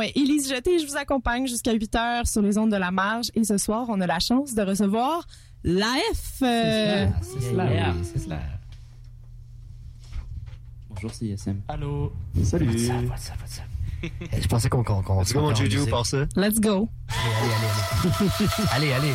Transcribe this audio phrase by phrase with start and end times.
[0.00, 3.26] Ouais, Élise Jeté, je vous accompagne jusqu'à 8 heures sur les ondes de la marge.
[3.34, 5.26] Et ce soir, on a la chance de recevoir
[5.62, 6.40] l'AF.
[6.40, 7.06] Euh...
[7.20, 7.94] C'est cela, yeah.
[8.02, 8.38] c'est cela.
[10.88, 11.60] Bonjour CSM.
[11.68, 12.14] Allô.
[12.42, 12.68] Salut.
[12.68, 14.40] What's up, what's up, what's up?
[14.40, 16.24] Je pensais qu'on qu'on qu'on Let's go, mon Juju, par ça.
[16.34, 16.88] Let's go.
[17.10, 18.92] Allez, allez, allez.
[18.92, 19.14] allez, allez.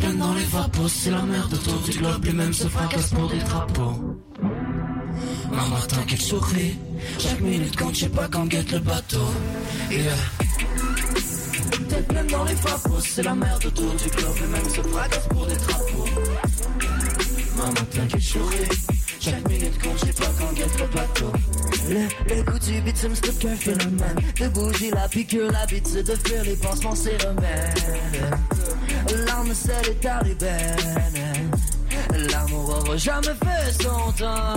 [0.00, 3.28] pleine dans les vapos, c'est la merde autour du globe Les mêmes se fracassent pour
[3.28, 4.18] des drapeaux.
[5.50, 6.76] Maman t'inquiète souris
[7.18, 9.26] Chaque minute compte, je sais pas quand guette le bateau.
[11.88, 15.28] Tête pleine dans les vapos, c'est la merde autour du globe Les mêmes se fracassent
[15.28, 16.04] pour des drapeaux.
[17.56, 18.89] Maman t'inquiète souris
[19.20, 21.32] chaque minute compte, je sais pas quand guette le bateau.
[21.88, 24.16] Le, le goût du bitume, c'est qu'un phénomène.
[24.38, 27.78] De bouger la piqûre, l'habitude de faire les pansements, c'est remède
[29.26, 31.50] L'âme seule est talibaine
[32.32, 34.54] L'amour aura jamais fait son temps.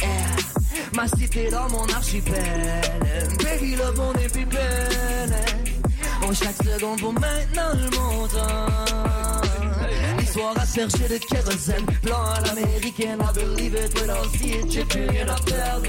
[0.00, 0.36] Yeah.
[0.94, 2.80] Ma cité dans mon archipel.
[3.42, 5.36] Baby love mon épipène
[6.22, 8.66] Oh chaque seconde pour maintenant le montant
[10.36, 14.70] L'histoire aspergée de kérosène Plan à l'américaine I believe it when I see it.
[14.70, 15.88] J'ai plus rien à perdre.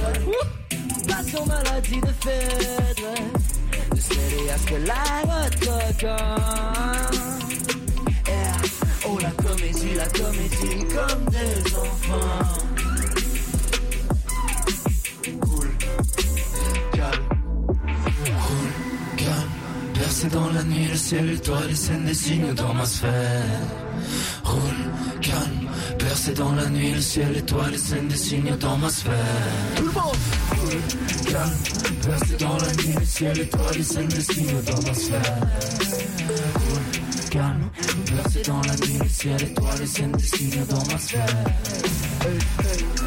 [1.06, 3.14] Passion maladie de Phèdre
[3.94, 5.04] De steady à ce que la
[8.28, 8.58] Yeah.
[9.10, 12.64] Oh la comédie, la comédie Comme des enfants.
[15.42, 15.68] Cool,
[16.94, 17.28] calme.
[18.24, 18.70] Cool,
[19.18, 19.52] calme.
[19.94, 23.87] Percé dans la nuit, le ciel étoile, les scènes des signes dans ma sphère
[26.28, 29.14] percé dans la nuit, le ciel étoile, les scènes des signes dans ma sphère
[29.76, 30.16] Tout le monde
[32.40, 35.38] dans la nuit, le ciel étoile, les scènes des signes dans ma sphère
[37.30, 37.70] calme,
[38.06, 41.26] percé dans la nuit, le ciel étoile, les scènes des signes dans ma sphère
[42.26, 42.98] Hey, hey.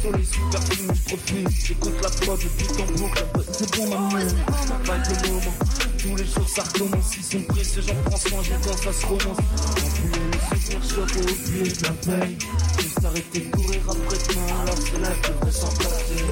[0.00, 1.48] Sur les super films, je profite.
[1.64, 3.24] J'écoute la prod, je bute en boucle.
[3.52, 4.18] C'est bon, maman.
[4.18, 5.91] Être le moment.
[6.02, 7.16] Tous les jours, ça recommence.
[7.16, 9.38] Ils sont pris, ces gens prennent soin, j'entends, ça se romance.
[9.78, 12.36] Enculé, les souvenirs choqués au pied de la paye.
[12.80, 16.24] Juste arrêter de courir après demain, alors c'est là que devrait s'en passer.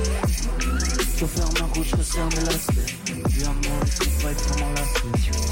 [1.16, 2.96] Je faire ma route, je resserre mes lacets.
[3.44, 5.49] Moi, les trucs vont être vraiment lassés.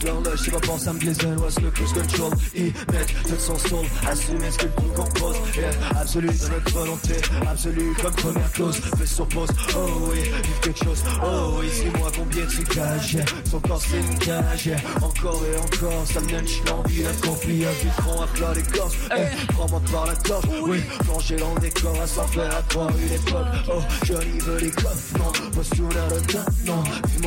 [0.00, 3.38] J'écoute l'horloge, j'ai pas pensé à me blazer, what's le cruise control Ils mettent tout
[3.38, 7.14] son soul, assumer ce que le compose Yeah, absolu de notre volonté,
[7.46, 12.10] absolu comme première cause Fais sur pause, oh oui, vive quelque chose, oh oui Dis-moi
[12.16, 13.24] combien tu caches, yeah.
[13.50, 14.66] son corps c'est une cage.
[14.66, 14.78] Yeah.
[15.02, 18.96] Encore et encore, ça me donne l'envie d'un conflit Un vitron à plat les corses,
[19.10, 20.46] hey, prends-moi par la torche.
[20.62, 24.58] Oui, plonger dans le décor, à s'en faire à croire une époque Oh, Johnny veut
[24.60, 26.82] les coffres, non, postulaire de temps, non.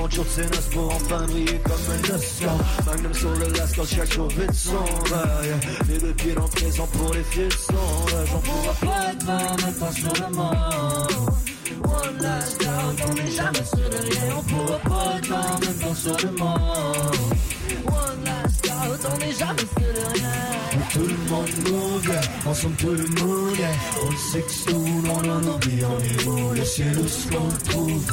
[0.09, 3.85] Toujours de ses noces pour enfin briller comme un océan Magnum sur le las quand
[3.85, 5.59] chaque jour vite yeah.
[5.87, 9.73] Les deux pieds dans le présent pour les fiers sans J'en pourra pas là, même
[9.75, 11.33] pas sur le monde
[11.83, 14.35] One last doubt, on n'est jamais sûr de rien.
[14.37, 17.15] On pourra pas là, même pas sur le monde
[17.87, 22.21] One last doubt, on n'est jamais sûr de rien Tout le monde yeah.
[22.45, 23.57] ensemble tout le monde.
[24.03, 28.03] On s'extourne, on en oublie, on est où Le ciel où ce qu'on trouve,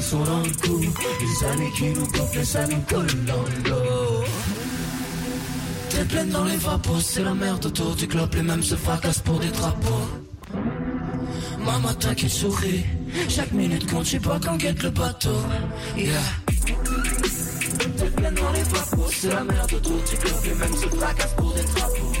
[0.00, 4.24] sont dans le coup Les années qui nous coffrent, ça nous colle dans le dos
[5.90, 9.20] Tête pleine dans les vapos, c'est la merde autour du globe Les mêmes se fracassent
[9.20, 10.08] pour des drapeaux
[11.64, 12.84] Maman t'inquiète souris
[13.28, 15.36] Chaque minute compte, je sais pas quand guette le bateau
[15.96, 16.45] Yeah
[18.34, 21.62] Dans les vapos, c'est la merde autour du globe Les mêmes se fracassent pour des
[21.62, 22.12] drapeaux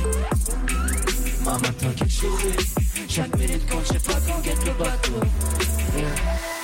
[1.44, 5.12] Maman t'inquiète souris Chaque minute compte, je sais pas quand guette le bateau.
[5.96, 6.55] Yeah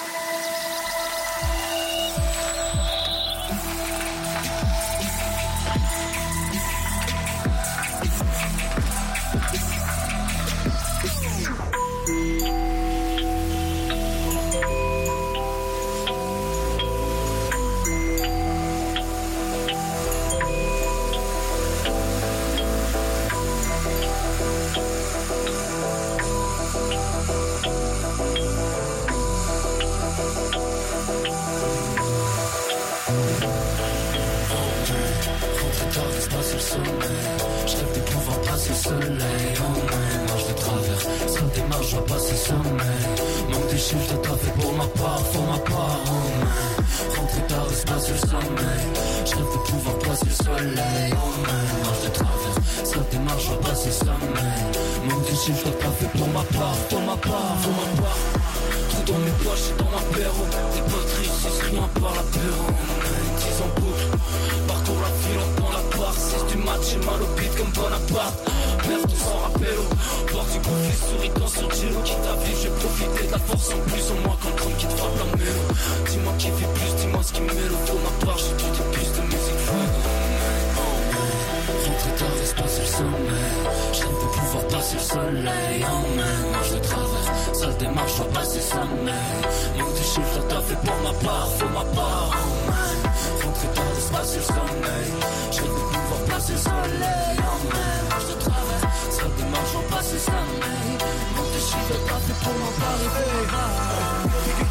[55.44, 58.18] Chiffres, t'as fait pour ma part, pour ma part, pour ma part.
[58.90, 60.44] Tout dans mes poches et dans ma perro.
[60.72, 62.66] Des potes riches, rien par l'apéro.
[63.38, 64.06] Dix en boucle,
[64.68, 66.14] parcours la ville, on prend la part.
[66.14, 68.38] 6 du match, j'ai mal au beat comme Bonaparte.
[68.86, 69.82] Merde, tout sans rappel.
[70.30, 72.00] Porte du conflit, souris quand sur Giro.
[72.04, 74.06] Quitte à vivre, j'ai profité de la force en plus.
[74.12, 74.31] En moi,
[82.16, 83.60] tard, pas sur le sommeil.
[83.92, 85.80] Je rêve de pouvoir passer le soleil.
[86.52, 87.28] Marche de travers.
[87.54, 89.40] Sale démarche, je dois passer sommeil.
[89.78, 92.30] Manque de chiffres, t'as fait pour ma part, pour ma part.
[92.66, 92.98] Man,
[93.44, 95.08] rentrez tard, sur le sommeil.
[95.52, 97.36] Je rêve de pouvoir passer le soleil.
[98.10, 98.84] Marche de travers.
[99.10, 100.92] Sale démarche, je dois passer sommeil.
[101.36, 102.70] Manque de chiffres, ma part, pour ma
[103.50, 104.21] part.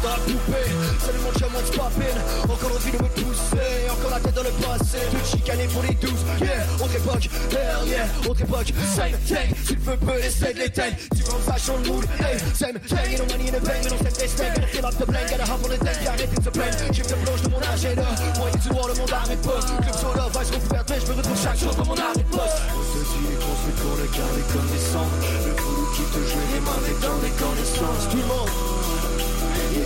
[0.02, 1.12] La poupée
[1.54, 4.98] what's poppin' Encore envie de me pousser Encore la tête dans le passé.
[5.10, 6.22] Tout chicané pour les douze.
[6.40, 9.54] Yeah, autre époque Hell yeah, autre époque Same thing.
[9.64, 12.78] Si le feu peut, essaie de l'éteindre Tu veux ça change le mood Hey, same
[12.80, 13.18] thing.
[13.18, 15.30] No money in the bank Mais non, c'est des steaks Gotta fill up the blank.
[15.30, 17.60] Gotta hop on the tank Puis arrêter de se plaindre J'ai de plonge de mon
[17.60, 18.08] agenda.
[18.38, 19.60] Moyen du voir le monde arrête pas.
[19.60, 22.60] Club soda, vice recouverte Mais je me retrouve chaque jour dans mon arrêt de poste.
[22.92, 26.62] Ceci est construit pour le garder comme des cendres Le boulot qui te joue les
[26.62, 28.04] mains des dans les connaissances.
[28.10, 28.50] Tout le monde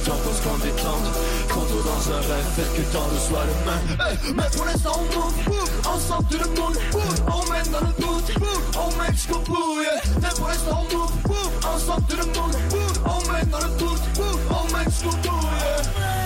[0.06, 1.08] détende
[1.49, 3.55] Quand on dans un rêve, fait que tant le soit le
[4.87, 6.76] on Ensemble tout le monde
[7.26, 8.25] On mène dans le boot
[8.76, 10.31] On mène jusqu'au bout yeah.
[10.31, 10.49] Pour
[11.69, 12.55] Ensemble tout le monde
[13.05, 13.69] On mène dans le
[14.50, 16.25] On mène jusqu'au.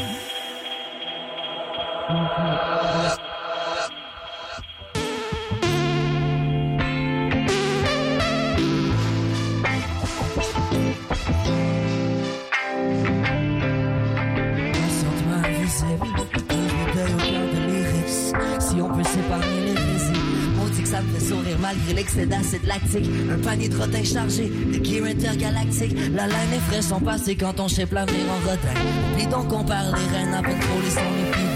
[22.15, 23.09] l'excès d'acide lactique.
[23.31, 25.95] Un panier de rotin chargé de gear intergalactique.
[26.13, 28.73] La laine est fraîche, son passé quand on shape l'avenir en rotin.
[29.13, 31.51] Oublie donc qu'on parle des reines à contrôler son épidème.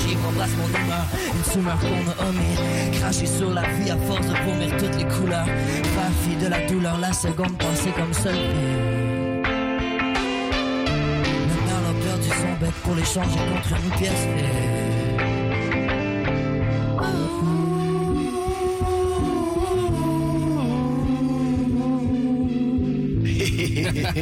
[0.00, 2.98] J'y remplace mon humeur, une tumeur qu'on a omis.
[2.98, 5.46] Cracher sur la vie à force de vomir toutes les couleurs.
[5.46, 8.78] Faire de la douleur, la seconde passée comme seul prix.
[11.48, 14.97] Maintenant, elle a perdu son bec pour l'échanger contre une pièce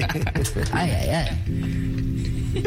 [0.73, 2.63] Aïe, aïe, aïe.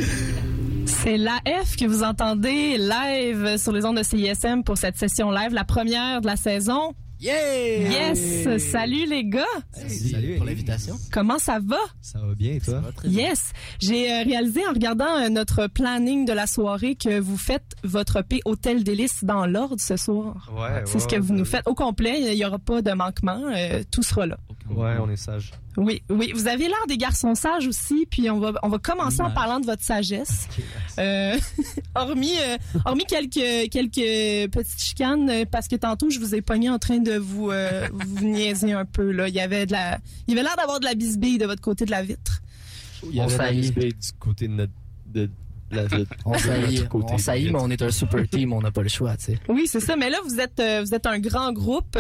[0.86, 5.54] C'est l'AF que vous entendez live sur les ondes de CISM pour cette session live,
[5.54, 6.94] la première de la saison.
[7.22, 7.90] Yeah!
[8.14, 8.62] Yes!
[8.72, 9.44] Salut les gars!
[9.74, 10.96] Salut pour l'invitation.
[11.12, 11.76] Comment ça va?
[12.02, 12.82] Ça va bien et toi?
[13.04, 13.52] Yes!
[13.82, 18.22] J'ai euh, réalisé en regardant euh, notre planning de la soirée que vous faites votre
[18.22, 20.50] P Hôtel Délice dans l'ordre ce soir.
[20.58, 21.68] Ouais, C'est ce que vous nous faites.
[21.68, 23.42] Au complet, il n'y aura pas de manquement.
[23.54, 24.38] euh, tout sera là.
[24.70, 25.52] Ouais, on est sage.
[25.78, 26.32] Oui, oui.
[26.34, 29.60] Vous avez l'air des garçons sages aussi, puis on va, on va commencer en parlant
[29.60, 30.48] de votre sagesse.
[30.98, 31.38] Euh,
[31.96, 36.70] hormis, euh, hormis quelques, quelques petites chicanes, euh, parce que tantôt, je vous ai pogné
[36.70, 39.28] en train de vous, euh, vous niaiser un peu, là.
[39.28, 41.62] Il y avait de la, il y avait l'air d'avoir de la bisbille de votre
[41.62, 42.42] côté de la vitre.
[43.04, 44.74] Il y avait la du côté de notre
[45.08, 45.30] de
[45.72, 45.84] la.
[46.26, 48.72] On De saillit, on de saillit, la mais on est un super team, on n'a
[48.72, 49.40] pas le choix, tu sais.
[49.48, 49.96] Oui, c'est ça.
[49.96, 51.96] Mais là, vous êtes, euh, vous êtes un grand groupe.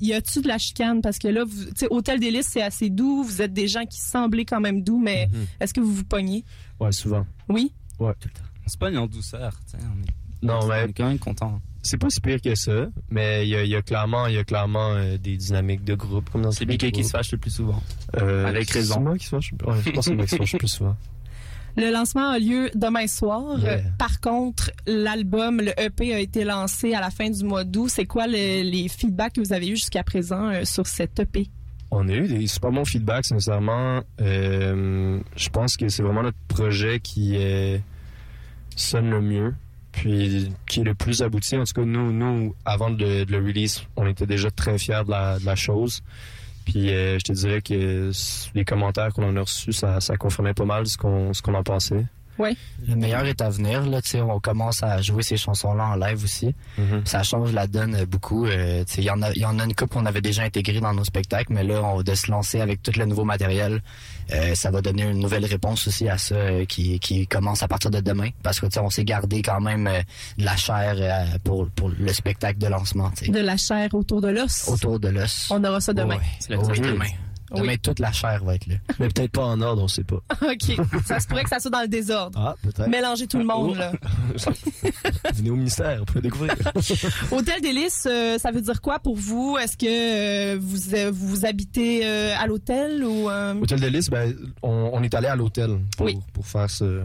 [0.00, 1.00] Y a-tu de la chicane?
[1.02, 3.22] Parce que là, vous, tu sais, Hôtel Délice, c'est assez doux.
[3.22, 5.46] Vous êtes des gens qui semblaient quand même doux, mais Mhm.
[5.60, 6.44] est-ce que vous vous pognez?
[6.80, 7.26] Ouais, souvent.
[7.48, 7.72] Oui?
[7.98, 8.12] Ouais.
[8.66, 9.84] On se pogne en douceur, tu sais.
[9.84, 11.60] On est, Non, on mais est quand même content.
[11.82, 14.34] c'est pas si pire que ça, mais il y a, il y a clairement, il
[14.34, 17.32] y a clairement euh, des dynamiques de groupe comme dans C'est Mickey qui se fâche
[17.32, 17.82] le plus souvent.
[18.16, 18.94] Euh, Avec raison.
[18.94, 19.52] C'est moi qui se fâche.
[19.66, 20.96] Ouais, je pense que c'est moi qui se fâche plus souvent.
[21.76, 23.58] Le lancement a lieu demain soir.
[23.60, 23.72] Yeah.
[23.74, 27.88] Euh, Par contre, l'album, le EP a été lancé à la fin du mois d'août.
[27.90, 31.48] C'est quoi le- les feedbacks que vous avez eu jusqu'à présent euh, sur cet EP?
[31.92, 34.00] On a eu des super bons feedbacks, sincèrement.
[34.20, 37.36] Euh, je pense que c'est vraiment notre projet qui
[38.76, 39.54] sonne le mieux,
[39.92, 41.56] puis qui est le plus abouti.
[41.56, 45.02] En tout cas, nous, nous avant de, de le release, on était déjà très fiers
[45.04, 46.02] de la, de la chose.
[46.70, 48.12] Puis euh, je te dirais que
[48.54, 51.54] les commentaires qu'on en a reçus, ça, ça confirmait pas mal ce qu'on ce qu'on
[51.54, 52.06] en pensait.
[52.40, 52.56] Oui.
[52.88, 53.84] Le meilleur est à venir.
[53.86, 56.54] Là, tu sais, on commence à jouer ces chansons-là en live aussi.
[56.78, 57.02] Mhm.
[57.04, 58.46] Ça change la donne beaucoup.
[58.46, 60.22] Euh, tu sais, Il y, en a- il y en a une couple qu'on avait
[60.22, 63.24] déjà intégrée dans nos spectacles, mais là, on, de se lancer avec tout le nouveau
[63.24, 63.82] matériel,
[64.32, 67.68] euh, ça va donner une nouvelle réponse aussi à ça euh, qui, qui commence à
[67.68, 68.30] partir de demain.
[68.42, 70.00] Parce que tu sais, on s'est gardé quand même euh,
[70.38, 73.10] de la chair euh, pour, pour le spectacle de lancement.
[73.28, 74.66] De la chair autour de l'os.
[74.68, 75.48] Autour de l'os.
[75.50, 76.16] On aura ça demain.
[76.16, 76.22] Ouais.
[76.38, 77.16] C'est la Oui, technique.
[77.50, 77.60] Demain.
[77.60, 77.66] Oui.
[77.68, 78.76] Demain, toute la chair va être là.
[78.98, 80.16] Mais peut-être pas en ordre, on sait pas.
[80.42, 80.76] OK.
[81.04, 82.38] Ça se pourrait que ça soit dans le désordre.
[82.40, 82.88] Ah, peut-être.
[82.88, 83.92] Mélanger tout le monde, là.
[85.34, 86.54] Venez au ministère, on peut découvrir.
[87.30, 89.56] Hôtel Délice, euh, ça veut dire quoi pour vous?
[89.60, 89.86] Est-ce que
[90.54, 93.28] euh, vous, euh, vous habitez euh, à l'hôtel ou...
[93.28, 96.18] Hôtel de Lys, ben, on, on est allé à l'hôtel pour, Oui.
[96.32, 97.02] pour faire ce,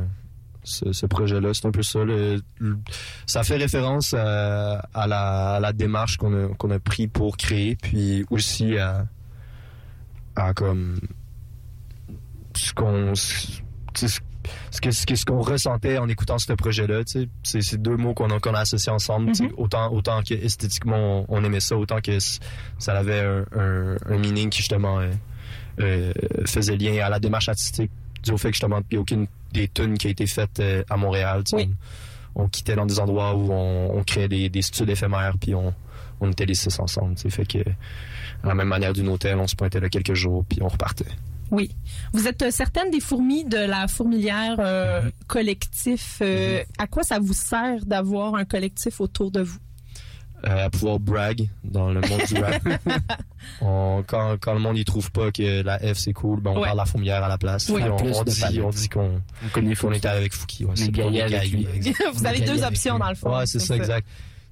[0.63, 1.53] ce, ce projet-là.
[1.53, 2.03] C'est un peu ça.
[2.03, 2.77] le- le-
[3.25, 7.37] ça fait référence à, à la, à la démarche qu'on a, qu'on a pris pour
[7.37, 9.05] créer, puis aussi à,
[10.35, 10.99] à comme
[12.55, 14.19] ce qu'on ce
[14.81, 18.53] que ce qu'on ressentait en écoutant ce projet-là, c'est c'est deux mots qu'on a qu'on
[18.53, 19.35] a associés ensemble.
[19.35, 19.53] sais, Mhm.
[19.57, 24.49] Autant autant que esthétiquement on, aimait ça, autant que ça avait un, un, un meaning
[24.49, 25.11] qui justement euh,
[25.79, 26.13] euh,
[26.45, 27.91] faisait lien à la démarche artistique
[28.23, 30.59] dû au fait que justement il n'y a aucune des tunes qui a été faite
[30.59, 31.43] euh, à Montréal.
[31.53, 31.71] Oui.
[32.35, 35.55] On, on quittait dans des endroits où on, on créait des, des studios éphémères puis
[35.55, 35.73] on,
[36.19, 37.17] on était les six ensemble.
[37.17, 37.59] Fait que
[38.45, 41.05] à la même manière d'une hôtel, on se pointait là quelques jours puis on repartait.
[41.51, 41.69] Oui.
[42.13, 45.11] Vous êtes euh, certaine des fourmis de la fourmilière euh, Mhm.
[45.27, 46.17] collectif.
[46.21, 49.57] euh, À quoi ça vous sert d'avoir un collectif autour de vous?
[50.47, 52.61] euh, à pouvoir brag dans le monde du rap.
[53.61, 56.57] On- quand, quand le monde y trouve pas que la F c'est cool, ben on
[56.59, 56.65] Ouais.
[56.65, 57.69] parle la fourmière à la place.
[57.69, 57.81] Oui.
[57.83, 60.65] On, dit, on dit qu'on On connaît qu'on était avec Fouki.
[60.65, 61.67] Ouais, c'est avec lui.
[62.13, 63.01] vous avez deux options lui.
[63.01, 63.35] dans le fond.
[63.37, 64.07] Ouais, c'est ça, exact.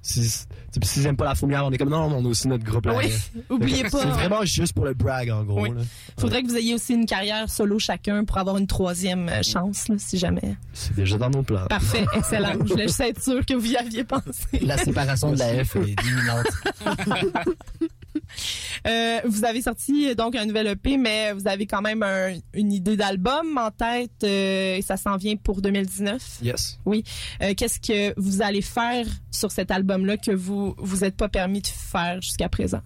[0.06, 0.44] Si, si-
[0.82, 2.86] s'ils aiment pas la fourmière, on est comme non, on a aussi notre groupe.
[2.94, 3.10] Oui.
[3.48, 4.04] Oubliez C'est pas.
[4.04, 5.62] vraiment juste pour le brag en gros.
[5.62, 5.70] Oui.
[5.70, 5.80] là.
[6.20, 9.88] Faudrait que vous ayez aussi une carrière solo chacun pour avoir une troisième euh, chance,
[9.88, 10.56] là, si jamais.
[10.74, 11.64] C'est déjà dans nos plans.
[11.70, 12.52] Parfait, excellent.
[12.64, 14.58] Je voulais juste être sûr que vous y aviez pensé.
[14.60, 16.46] La séparation de la F est imminente.
[18.86, 22.72] Euh, vous avez sorti donc un nouvel EP, mais vous avez quand même un- une
[22.72, 26.22] idée d'album en tête euh, et ça s'en vient pour 2019.
[26.42, 26.78] Yes.
[26.86, 31.60] Euh, Qu'est-ce que vous allez faire sur cet album-là que vous vous êtes pas permis
[31.60, 32.80] de faire jusqu'à présent?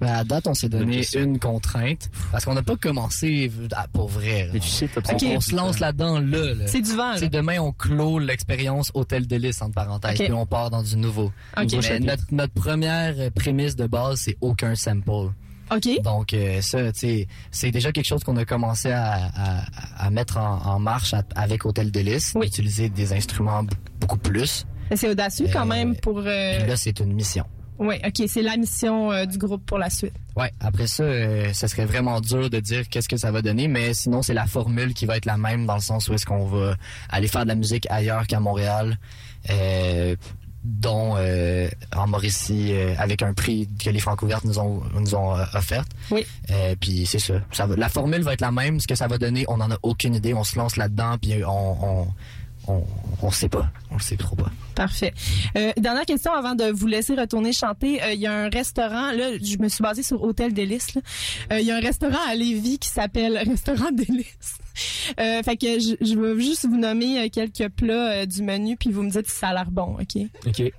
[0.00, 4.08] Ben, à date, on s'est donné une contrainte parce qu'on n'a pas commencé à- pour
[4.08, 4.48] vrai.
[4.52, 4.60] là.
[5.36, 6.54] On, se lance là-dedans là.
[6.54, 6.66] là.
[6.66, 10.24] C'est du vent, sais, demain, on clôt l'expérience Hôtel de Lys, entre parenthèses, Ok.
[10.26, 11.32] puis on part dans du nouveau.
[11.60, 11.66] OK.
[11.82, 15.32] Mais notre, notre première prémisse de base, c'est aucun sample.
[15.72, 15.88] OK.
[16.02, 20.10] Donc, euh, ça, tu sais, c'est déjà quelque chose qu'on a commencé à, à- à
[20.10, 22.46] mettre en, en marche à- avec Hôtel de Lys, Oui.
[22.46, 23.64] utiliser des instruments
[24.00, 24.66] beaucoup plus.
[24.96, 26.18] C'est audacieux quand Euh, même pour...
[26.18, 27.44] euh, Puis là, c'est une mission.
[27.80, 28.28] Oui, OK.
[28.28, 30.12] C'est la mission euh, du groupe pour la suite.
[30.36, 33.68] Ouais, après ça, euh, ça serait vraiment dur de dire qu'est-ce que ça va donner,
[33.68, 36.26] mais sinon c'est la formule qui va être la même dans le sens où est-ce
[36.26, 36.76] qu'on va
[37.08, 38.98] aller faire de la musique ailleurs qu'à Montréal,
[39.48, 40.14] euh,
[40.62, 45.84] dont euh, en Mauricie avec un prix que les Francouvertes nous ont nous ont offert.
[46.10, 46.26] Oui.
[46.80, 47.40] Puis c'est ça.
[47.50, 48.78] ça va, la formule va être la même.
[48.78, 50.34] Ce que ça va donner, on en a aucune idée.
[50.34, 52.08] On se lance là-dedans, puis on on
[52.66, 52.82] on,
[53.22, 53.70] on sait pas.
[53.90, 54.50] On le sait trop pas.
[54.74, 55.12] Parfait.
[55.56, 58.02] Euh, dernière question avant de vous laisser retourner chanter.
[58.02, 60.96] Euh, Il y a un restaurant, là, je me suis basée sur Hôtel Délice.
[61.52, 64.58] Euh, Il y a un restaurant à Lévis qui s'appelle Restaurant Délice.
[65.18, 68.90] Euh, fait que je, je vais juste vous nommer quelques plats euh, du menu puis
[68.90, 70.22] vous me dites si ça a l'air bon, OK?
[70.46, 70.58] Ok.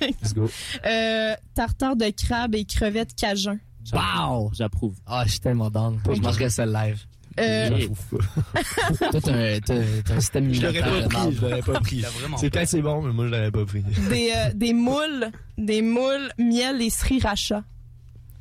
[0.00, 0.48] Let's go.
[0.86, 3.58] Euh, tartare de crabe et crevettes cajun.
[3.92, 4.50] Wow!
[4.52, 4.94] J'approuve.
[5.06, 5.98] Ah, je suis tellement down.
[6.14, 7.00] Je mangerais ça live.
[7.38, 7.70] Euh.
[9.10, 12.04] Toi, t'as un, système Je l'aurais pas de pris, je l'aurais pas pris.
[12.38, 13.82] C'est c'est bon, mais moi je l'aurais pas pris.
[14.10, 17.62] des, euh, des moules, des moules, miel et sriracha.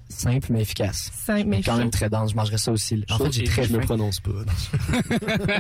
[0.09, 1.11] Simple mais efficace.
[1.25, 2.31] Simple, mais quand même très dense.
[2.31, 3.03] Je mangerais ça aussi.
[3.09, 3.85] En fait, j'ai très je me faim.
[3.85, 4.31] prononce pas.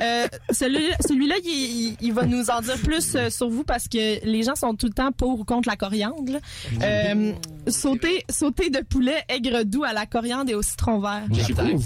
[0.00, 3.88] Euh, celui- celui-là, il, il- il va nous en dire plus euh, sur vous parce
[3.88, 6.38] que les gens sont tout le temps pour ou contre la coriandre.
[6.82, 7.32] Euh,
[7.66, 11.24] sauter, sauter de poulet aigre doux à la coriandre et au citron vert.
[11.32, 11.84] J'approuve.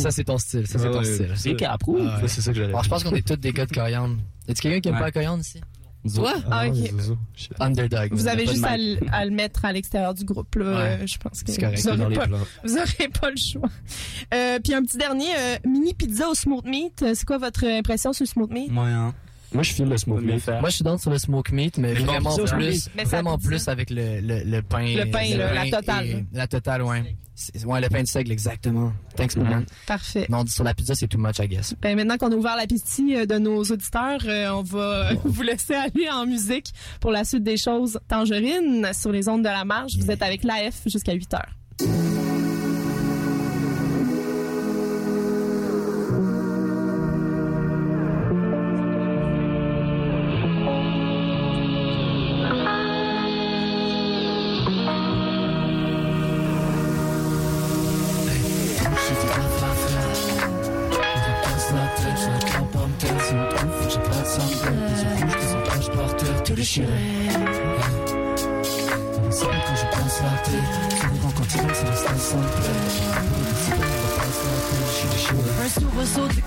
[0.00, 0.66] Ça, c'est ton style.
[0.66, 1.32] Ça, c'est ton style.
[1.36, 2.08] C'est qui approuve.
[2.10, 3.72] Ah, ouais, c'est ça que j'allais Bon, je pense qu'on est tous des gars de
[3.72, 4.16] coriandre.
[4.48, 5.00] Y a-tu quelqu'un qui aime Ouais.
[5.00, 5.60] pas la coriandre ici?
[6.14, 6.34] Toi?
[6.50, 6.76] Ah, ok.
[7.36, 7.52] Shit.
[7.60, 8.08] Underdog.
[8.12, 10.54] Vous avez juste à, le- à le mettre à l'extérieur du groupe.
[10.54, 10.64] Là.
[10.64, 10.98] Ouais.
[11.02, 12.38] Euh, je pense que C'est correct, vous dans n'aurez les pas, plans.
[12.64, 13.68] vous aurez pas le choix.
[14.34, 17.02] Euh, puis un petit dernier, euh, mini pizza au smoked meat.
[17.02, 18.70] Euh, C'est quoi votre impression sur le smoked meat?
[18.72, 19.14] Moyen.
[19.52, 20.38] Moi, je file le smoke meat.
[20.40, 20.60] faire.
[20.60, 23.36] Moi, je suis dans sur le smoke meat, mais Mais vraiment plus, mais ça vraiment
[23.36, 24.86] plus avec le, le, le pain.
[24.96, 26.24] Le pain, là, la pain totale, et-.
[26.32, 27.16] La totale, ouais.
[27.40, 28.92] C'est- Ouais, le pain de seigle, exactement.
[29.16, 29.64] Thanks, man.
[29.86, 30.26] Parfait.
[30.28, 31.74] Non, sur la pizza, c'est too much, I guess.
[31.80, 35.74] Ben, maintenant qu'on a ouvert l'appétit euh, de nos auditeurs, euh, on va vous laisser
[35.74, 37.98] aller en musique pour la suite des choses.
[38.08, 39.92] Tangerine sur les ondes de la marge.
[39.98, 41.54] Vous êtes avec l'AF jusqu'à 8 heures.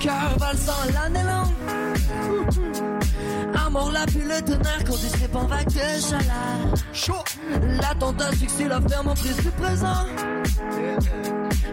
[0.03, 1.53] Cœur valsant l'année longue.
[3.65, 6.73] Amour, la pluie, le tonnerre quand tu slip en vague de chaleur.
[6.91, 7.23] Chaud.
[7.81, 10.05] L'attentat fixé la ferme en prise du présent.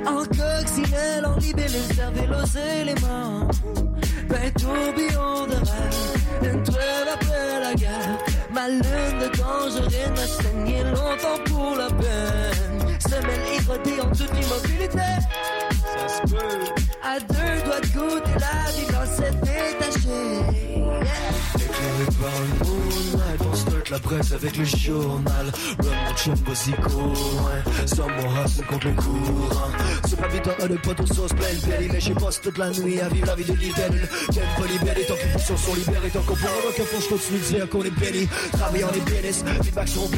[0.06, 3.48] En coccinelle, en libellé, cervelle aux éléments.
[4.28, 8.18] Ben tourbillon de rêve, une trêve après la guerre.
[8.52, 12.98] Ma lune de dangereux m'a saigné longtemps pour la peine.
[13.00, 15.10] Semelle érodée en toute immobilité.
[17.02, 20.69] À deux doigts de goûter la vie quand c'est détaché.
[21.56, 25.52] Éclairé par le moonlight, on start la presse avec le journal.
[25.78, 26.34] Run mon chum,
[26.84, 27.86] cours, ouais.
[27.86, 29.70] Sans mon hustle contre le courant.
[30.08, 32.70] C'est pas vite un de potes aux sauces pleines belly, mais j'ai bosse toute la
[32.70, 34.08] nuit à vivre la vie de libellule.
[34.32, 37.38] T'aimes pas libellé, tant que les sont libérés, tant qu'on pourra aucun fond, je continue
[37.38, 38.28] de dire qu'on est béni.
[38.52, 40.10] Travailler en est bénis, feedback sur mon.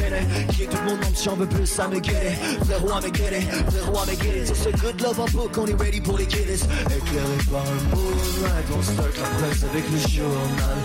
[0.49, 2.35] Qui est tout le monde, j'en veux plus, ça me guérit.
[2.65, 4.43] Frérot à me guérir, frérot à me guérir.
[4.45, 6.63] C'est ce good love en book, on est ready pour les Guinness.
[6.63, 10.77] Éclairé par le moonlight, on start la presse avec le journal.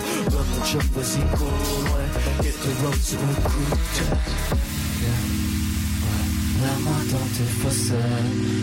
[1.35, 1.49] Cours,
[1.85, 2.51] ouais.
[2.51, 4.59] The road sur le coup
[7.11, 7.97] dans tes faussaires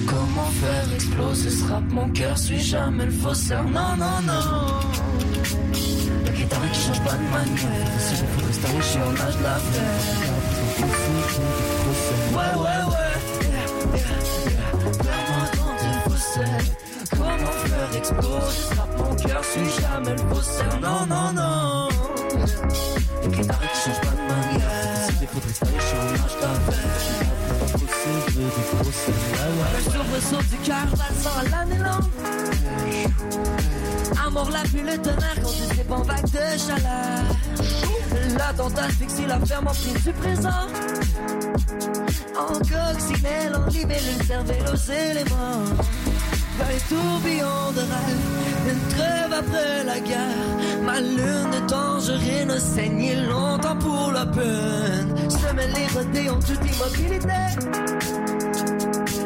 [0.06, 4.80] Comment faire exploser ce rap Mon cœur suit jamais le faussaire Non, non, non
[6.25, 9.56] Le guitare qui change pas de manière Si vous faut rester on nage de la
[12.32, 13.14] Ouais, ouais, ouais.
[15.04, 15.21] L'air
[15.56, 16.85] dans tes faussaires
[18.02, 21.89] Faire ce rap Mon cœur suit jamais le faussaire Non, non, non
[23.23, 24.71] Le guitare qui change pas de manière
[25.19, 26.49] Si faut rester riche on nage de la
[29.76, 32.11] un soubresaut du cœur valsant l'année longue.
[34.25, 37.25] Amour, la pluie, le tonnerre quand tu en vague de chaleur.
[38.39, 40.69] L'attentat fixé la ferme en prise du présent.
[42.39, 45.65] En coccinelle, en libellule, cervelle aux éléments.
[46.58, 50.84] Dans les tourbillons de rêve, une trêve après la guerre.
[50.84, 55.14] Ma lune de tangerine a saigné longtemps pour la peine.
[55.28, 57.28] Semelle érodée en toute immobilité.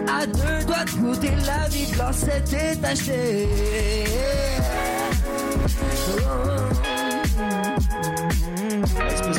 [0.08, 3.48] À deux doigts de goûter la vie blanche s'est détachée.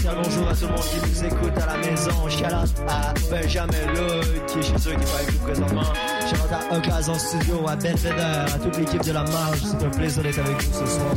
[0.03, 2.27] Un bonjour à tout le monde qui nous écoute à la maison.
[2.27, 2.45] Shout
[2.87, 5.93] à Benjamin Lloyd qui est chez eux, qui avec nous présentement.
[6.31, 9.59] Shout à en studio, à Belvedere, à toute l'équipe de la marge.
[9.63, 11.13] C'est un plaisir d'être avec vous ce soir.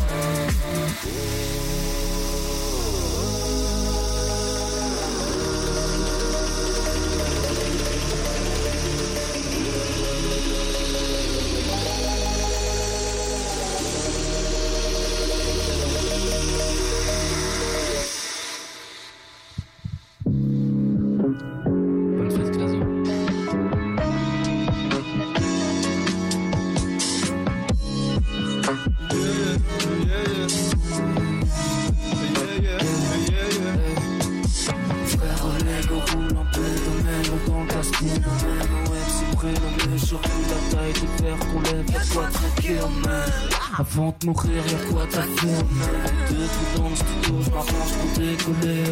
[39.99, 43.81] Surtout la taille des verres qu'on lève, y'a quoi traquer en.
[43.81, 45.95] Avant de mourir, y'a quoi en main?
[46.29, 48.85] Depuis dans le studio, j'm'arrange pour décoller.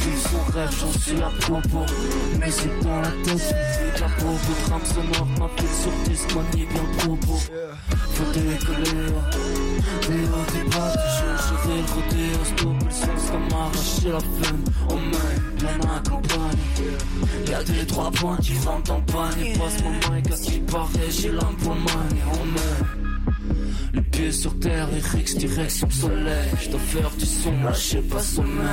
[0.00, 1.86] Vivre son rêve, j'en suis à propos.
[2.50, 4.54] C'est dans la tête, la propos.
[4.66, 7.18] Trame sonore, ma fille sur disque, manie bien beau.
[8.14, 9.06] Faut décoller.
[10.08, 10.92] Des hauts, des bas,
[11.46, 12.44] je vais rodéo.
[12.44, 14.64] Stopper le sens comme arracher la veine.
[14.88, 16.96] On mène, bien accompagné.
[17.48, 19.58] Y'a des trois points qui rentrent en panique.
[19.58, 22.22] Passe mon mic à ce qui paraît, j'ai l'âme pour manier.
[22.32, 22.99] On mène.
[23.92, 26.48] Les pieds sur terre, Rix, direction soleil.
[26.62, 28.64] Je dois faire du son, lâchez pas sommeil.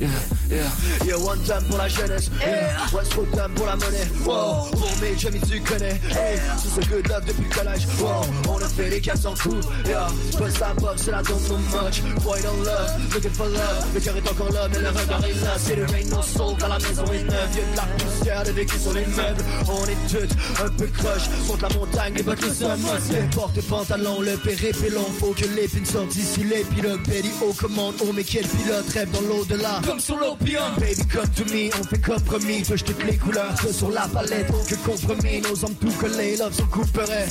[0.00, 0.08] Yeah,
[0.50, 1.06] yeah.
[1.06, 2.30] Yeah, one time pour la jeunesse.
[2.40, 4.08] Yeah, Westbrook time pour la monnaie.
[4.24, 6.00] Wow, pour mes amis, tu connais.
[6.10, 7.86] Hey, c'est ce good love depuis le collège.
[8.00, 9.66] Wow, on a fait les 400 coups.
[9.86, 12.02] Yeah, toi ça box, c'est la don't know much.
[12.24, 13.86] Boy, don't love, looking for love.
[13.94, 15.54] Le cœur est encore là, mais le regard est là.
[15.58, 17.50] C'est le rain, no soul, quand la maison est neuve.
[17.54, 19.44] Y'a de la poussière de vécu sur les meubles.
[19.68, 21.28] On est toutes un peu croche.
[21.46, 22.74] Contre la montagne, les bottes, le sommet.
[23.12, 24.55] Les portes, pantalons, le périple
[24.90, 25.06] long.
[25.18, 26.44] Faut que l'épine sorte d'ici.
[26.44, 27.94] Les pilotes, Betty, au commande.
[28.00, 29.80] Oh, mais quel pilote rêve dans l'au-delà?
[29.86, 30.74] Comme sur l'opium.
[30.78, 32.62] Baby, come to me, on fait compromis.
[32.62, 34.50] Touche toutes les couleurs que sur la palette.
[34.68, 37.28] Que compromis, nos hommes tout collés, love sont couperets.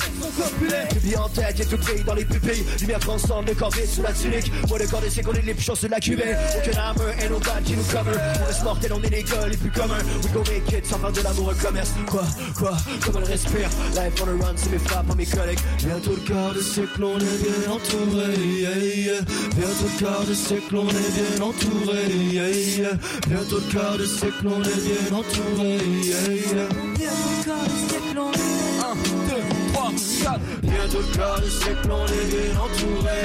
[0.90, 2.64] Pupille en tête, y'a tout brille dans les pupilles.
[2.80, 4.50] Lumière transcende, le corps vide sous la tunique.
[4.68, 6.34] Moi, le corps qu'on est les plus de la cuvée.
[6.56, 8.16] Aucun armor et no bad qui nous cover.
[8.40, 10.02] On reste mortel, on est les gars les plus communs.
[10.22, 11.90] We go make it sans faire de l'amour un commerce.
[12.08, 12.24] Quoi,
[12.56, 13.68] quoi, comme elle respire?
[13.94, 15.58] Life on the run, c'est mes frappes, mes collègues.
[15.78, 18.34] Bientôt le quart de siècle, on est bien entouré.
[18.60, 19.20] Yeah.
[19.56, 22.02] Bientôt le quart de siècle, on est bien entouré.
[22.32, 22.92] Yeah.
[23.28, 25.78] Bientôt le quart de siècle, on est bien entouré.
[26.04, 26.68] Yeah.
[26.96, 28.94] Bientôt le quart de siècle, on est 1,
[29.28, 29.90] 2, 3,
[30.22, 30.40] 4.
[30.62, 33.20] Bientôt le quart de siècle, on est bien entouré.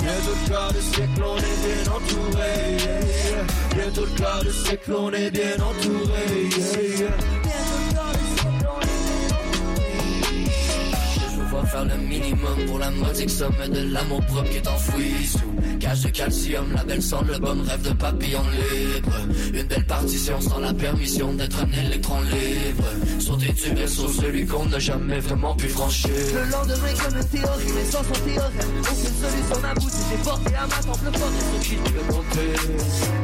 [0.00, 2.52] Bientôt le quart de siècle, on est bien entouré.
[3.74, 7.45] Bientôt le quart de siècle, on est bien entouré.
[11.88, 16.08] Le minimum pour la modique somme de l'amour propre qui est enfoui sous cage de
[16.08, 16.66] calcium.
[16.74, 19.16] La belle sonde, le bon rêve de papillon libre.
[19.54, 22.84] Une belle partition sans la permission d'être un électron libre.
[23.18, 26.10] Sauter du berceau, celui qu'on n'a jamais vraiment pu franchir.
[26.34, 30.66] Le lendemain comme une théorie, mais sans son théorème Aucune solution n'aboutit, j'ai porté à
[30.66, 32.52] ma temple fort et sur qui tu compter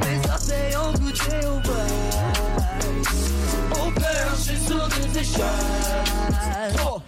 [0.05, 1.93] Mes orteils ont goûté au bail
[3.81, 5.93] Au perché sur des échelles
[6.87, 7.02] Oh,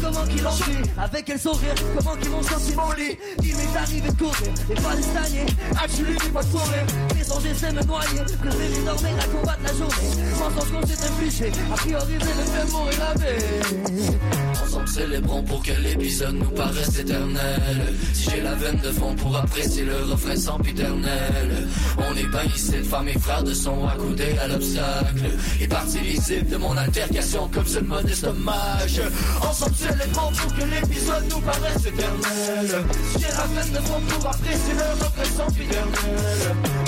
[0.00, 3.76] comment qu'ils l'ont fait Avec quel sourire, comment qu'ils m'ont sorti mon lit Il m'est
[3.76, 5.46] arrivé de courir, et pas de stagner.
[5.82, 8.20] Actually, pas de courir, mes songes de me noyer.
[8.40, 10.10] Préféré dormir à combattre la journée.
[10.38, 14.16] Mensonge qu'on s'est infligé, a prioriser le fait mourir la vie
[14.62, 17.94] Ensemble célébrons pour que l'épisode nous paraisse éternel.
[18.12, 22.72] Si j'ai la veine de fond pour apprécier le refrain sempiternel On est pas ici
[22.72, 25.30] de femmes et frères de son accoudés à l'obstacle.
[25.60, 29.00] Et partie visible de mon altercation comme ce modeste hommage.
[29.42, 32.84] Ensemble célébrons pour que l'épisode nous paraisse éternel.
[33.18, 36.38] J'ai la veine de fond pour apprécier le refrain sempiternel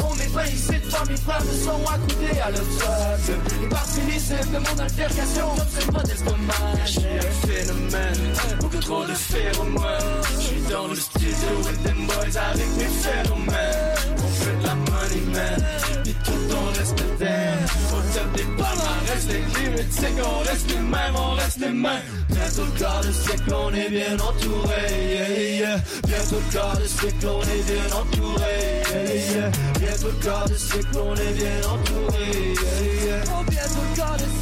[0.05, 4.50] On est pas ici femmes et frères de son accoudés à l'obstacle Et partie visible
[4.52, 10.22] de mon altercation comme ce modeste hommage J'ai un phénomène, beaucoup trop de phéromones.
[10.38, 13.94] J'suis dans le studio with them boys avec mes phénomènes.
[14.18, 19.61] On fait de la money man, pis tout on reste Au top des palmarès, les
[19.61, 23.55] limites c'est qu'on reste les mêmes, on reste les mêmes Bientôt le quart de siècle,
[23.55, 24.83] on est bien entouré.
[24.90, 25.77] Yeah, yeah.
[26.07, 28.83] Bientôt le quart de siècle, on est bien entouré.
[28.90, 29.51] Yeah, yeah.
[29.79, 32.27] Bientôt le quart de siècle, on est bien entouré.
[32.33, 33.25] Yeah, yeah.
[33.29, 34.41] Oh, bientôt le quart de siècle,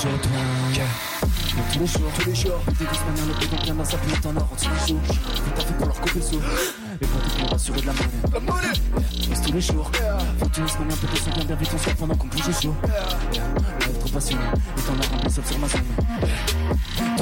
[0.00, 0.20] tous les jours
[0.70, 0.84] bien.
[1.72, 4.36] Tous les jours, tous les jours, des manières, le béton bien dans sa planète en
[4.36, 6.40] or, tous les jours, tout à fait pour leur couper le saut.
[7.00, 8.08] Et pour tout pour assurer de la monnaie.
[8.32, 9.44] La monnaie!
[9.44, 9.90] tous les jours,
[10.38, 12.48] faut que tu laisses manière peut-être sans bien bien vite ton soir pendant qu'on bouge
[12.48, 12.74] au chaud.
[14.00, 14.42] Trop passionné,
[14.76, 15.80] et t'en as rempli sauf sur ma zone.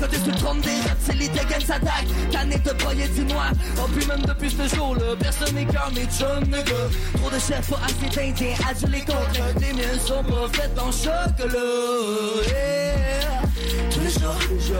[0.00, 2.06] côté se trompe des rats, c'est l'idée qu'elle s'attaque.
[2.32, 3.52] Canette de broyer du noir.
[3.78, 6.82] Oh, puis même depuis ce jour-là, personne n'est comme mes chums, nigga.
[7.14, 9.60] Trop de chefs, pas assez d'Indiens, adultes les contre.
[9.60, 11.60] Les miens sont pas faites en chocolat.
[12.48, 12.69] Yeah.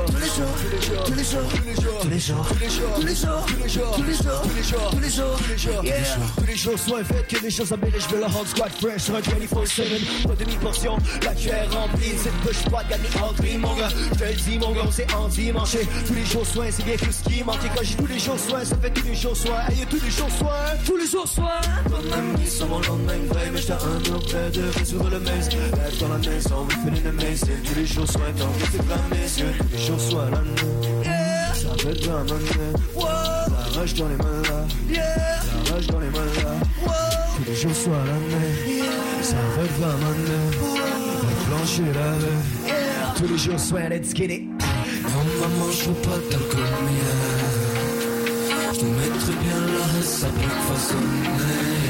[0.06, 2.94] Tous les jours, tous les jours, tous les jours, tous les jours, tous les jours,
[2.94, 4.90] tous les jours, tous les jours, tous les jours, tous les jours, tous les jours,
[4.90, 5.94] tous les jours, tous les jours, tous les jours, yeah.
[6.36, 9.02] tous les jours, sois fait que les choses améliorent, je veux le rendre squad fresh
[9.02, 13.58] sur un 24-7, pas demi-portion, la cuillère remplie, c'est push pas de gagner en gris,
[13.58, 16.66] mon gars, je te le dis, mon gars, on s'est endimanché, tous les jours soins,
[16.70, 18.90] c'est bien tout ce qui manque, et quand j'ai tous les jours soins, ça fait
[18.90, 20.48] tous les jours soins, hey, tous les jours soins,
[20.86, 21.60] tous les jours soins,
[22.10, 23.09] même mis sur mon lendemain
[23.72, 27.86] un auprès de résoudre le maze, lève dans la maison, we feeling amazing, tous les
[27.86, 31.06] jours soins, tant que c'est plein mes yeux, tous les jours soins, la nuit,
[31.54, 36.10] ça va être vraiment mieux, la rage dans les mains là, la rage dans les
[36.10, 36.52] mains là,
[37.36, 38.54] tous les jours soient la mer,
[39.22, 40.44] ça va être vraiment mieux,
[41.22, 42.34] le plancher lavé,
[43.16, 44.42] tous les jours soient let's get it.
[45.02, 47.00] Non, maman, je veux pas d'alcool, mais
[48.72, 51.89] je te mettrai bien là, ça peut façonner.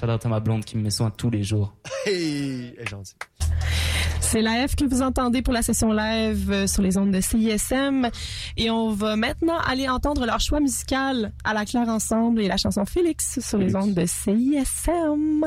[0.00, 1.74] Shout out à ma blonde qui me met soin tous les jours.
[2.06, 3.14] Hey, gentille.
[4.20, 7.20] C'est la F que vous entendez pour la session live euh, sur les ondes de
[7.20, 8.08] CISM.
[8.56, 12.56] Et on va maintenant aller entendre leur choix musical à la claire ensemble et la
[12.56, 15.44] chanson Félix sur les ondes de CISM.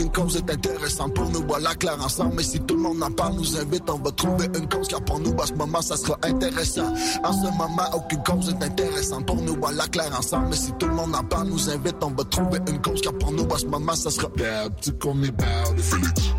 [0.00, 1.42] Aucune cause est intéressante pour nous.
[1.46, 2.34] Voilà clair ensemble.
[2.36, 4.88] Mais si tout le monde en parle, nous invite, on va trouver une cause.
[4.88, 6.94] Car pour nous, à ce moment, ça sera intéressant.
[7.22, 9.56] En ce moment, aucune cause est intéressante pour nous.
[9.60, 10.48] Voilà clair ensemble.
[10.50, 13.00] Mais si tout le monde en parle, nous invite, on va trouver une cause.
[13.02, 14.72] Car pour nous, à ce moment, ça sera bad.
[14.80, 15.78] Tu connais bad.
[15.78, 16.32] Félix,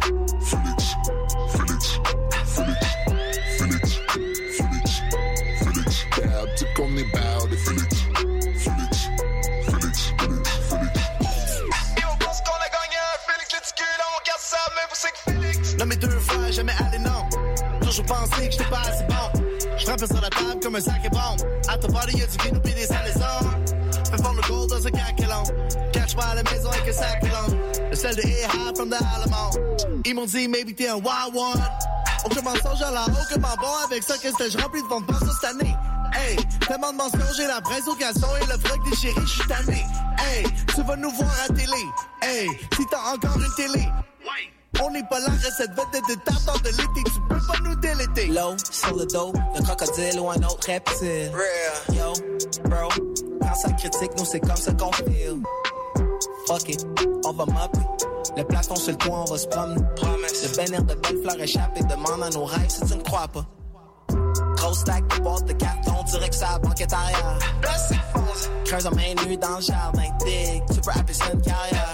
[18.21, 19.41] Pensé que j'étais pas assez bon.
[19.77, 21.41] Je frappe sur la table comme un sac et bombe.
[21.67, 23.19] À ta body, y'a du vin ou pis des salaisons.
[24.11, 25.43] Fais fondre le gold dans un caquelon.
[25.91, 27.57] Catch-moi à la maison avec un sac long.
[27.89, 29.49] Le sel de A-High from the Alamo.
[30.05, 31.63] Ils m'ont dit, maybe t'es un wild one.
[32.25, 33.07] Aucun mensonge à la
[33.39, 35.75] m'en bon avec ça, qu'est-ce que je remplis de fonds de cette année.
[36.13, 36.35] Hey,
[36.67, 39.83] tellement de mentions, j'ai la presse occasion et le froc déchiré, je suis tanné.
[40.19, 41.85] Hey, tu vas nous voir à télé.
[42.21, 43.87] Hey, si t'as encore une télé.
[44.83, 48.27] On n'est pas là, recette vedette de tartare de l'été, tu peux pas nous déléter.
[48.27, 51.31] Low, sur le dos, le crocodile ou un autre reptile.
[51.93, 52.13] Yo,
[52.65, 52.89] bro,
[53.41, 55.41] quand ça critique, nous c'est comme ça qu'on feel.
[56.47, 56.85] Fuck it,
[57.25, 57.79] on va mopper.
[58.37, 59.81] Le plafond sur le toit, on va se promener.
[59.95, 63.45] Le bénir de belles fleurs échappées demande à nos rêves si tu ne crois pas.
[64.61, 67.39] Gros stack de boîtes de carton, direct sur la banquette arrière.
[68.63, 71.91] Creuse en main nue dans le jardin, dig, tu peux appeler ça une carrière.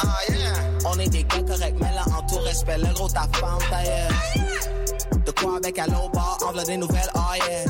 [0.85, 4.11] On est des gars corrects, mais là en tout respect, le gros ta femme d'ailleurs.
[5.25, 7.63] De quoi avec à l'eau bar, enveloppe des nouvelles, oh yeah.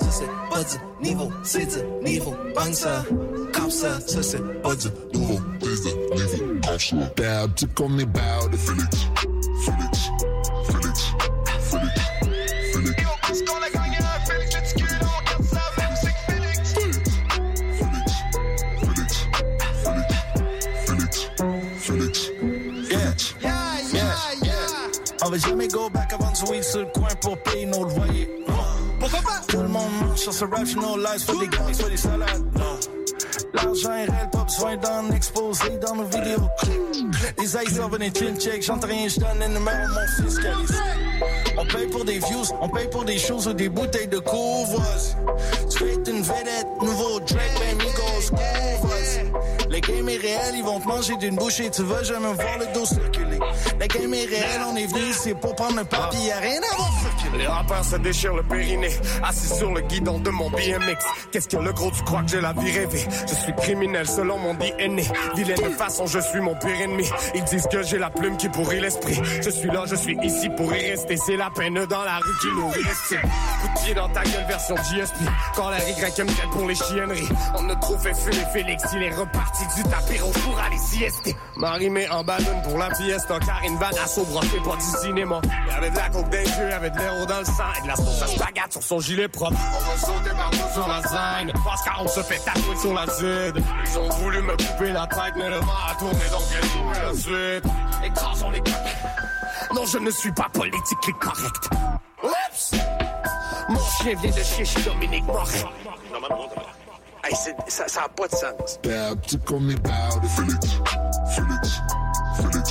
[0.00, 3.04] Ça c'est pas du niveau, c'est du niveau, bonne ça.
[3.54, 6.42] Comme ça, ça c'est pas du nouveau, c'est du
[6.92, 7.06] niveau.
[7.16, 7.54] Bad.
[7.54, 8.54] Tu connais bad.
[8.56, 9.08] Félix,
[25.26, 28.30] On va jamais go back avant de jouer sur le coin pour payer nos loyers.
[29.00, 29.40] Pourquoi pas?
[29.48, 32.44] Tout le monde marche sur ce rap, no lies, soit des gars, soit des salades.
[33.52, 36.48] L'argent est réel, pas besoin d'en exposer dans nos vidéos.
[37.38, 40.82] Les eyes servent des chin check, j'entends rien, je donne le numéro mon fiscaliste.
[41.58, 44.80] On paye pour des views, on paye pour des choses ou des bouteilles de couvre.
[45.76, 48.94] Tu être une vedette, nouveau Drake, ben Migos, couvre.
[49.76, 52.58] Le game est réel, ils vont te manger d'une bouche et tu vas jamais voir
[52.58, 53.38] le dos circuler.
[53.78, 56.76] Le game est réel, on est venu ici pour prendre un papier, y'a rien à
[56.76, 56.90] voir.
[57.36, 61.04] Les rappeurs se déchirent le périnée, assis sur le guidon de mon BMX.
[61.30, 63.06] Qu'est-ce que le gros, tu crois que j'ai la vie rêvée?
[63.28, 65.02] Je suis criminel selon mon DNA.
[65.34, 67.06] Vilaine de façon, je suis mon pire ennemi.
[67.34, 69.20] Ils disent que j'ai la plume qui pourrit l'esprit.
[69.42, 71.18] Je suis là, je suis ici pour y rester.
[71.18, 73.20] C'est la peine dans la rue qui nourrit l'estime.
[73.76, 75.16] Coup dans ta gueule, version GSP.
[75.54, 77.28] Quand la YM pour les chienneries.
[77.58, 78.14] On a trop fait
[78.52, 81.36] Félix, il est reparti du tapis rouge pour aller siester.
[81.56, 85.40] Marimé en ballon pour la fiesta, car une vanne à brossée pas du cinéma.
[85.44, 87.88] Y avait de la coke des yeux, avait de l'héros dans le sang et de
[87.88, 89.56] la sauce à spaghette sur son gilet propre.
[89.56, 93.64] On va sauter partout sur la scène, parce qu'on se fait tatouer sur la zid.
[93.86, 97.14] Ils ont voulu me couper la tête, mais le vent a tourné donc joué la
[97.14, 97.72] suite?
[98.04, 98.62] Écrasons les
[99.74, 101.70] Non, je ne suis pas politiquement correct.
[102.22, 102.74] Oups!
[103.68, 105.44] Mon chien vient de chier chez Dominique Morin.
[107.28, 108.78] Hey, c'est- ça n'a pas de sens.
[108.84, 110.30] Bad to call me about it.
[110.30, 110.66] Félix,
[111.34, 111.82] Félix,
[112.36, 112.70] Félix,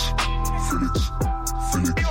[0.69, 1.11] Félix,
[1.51, 2.05] Félix.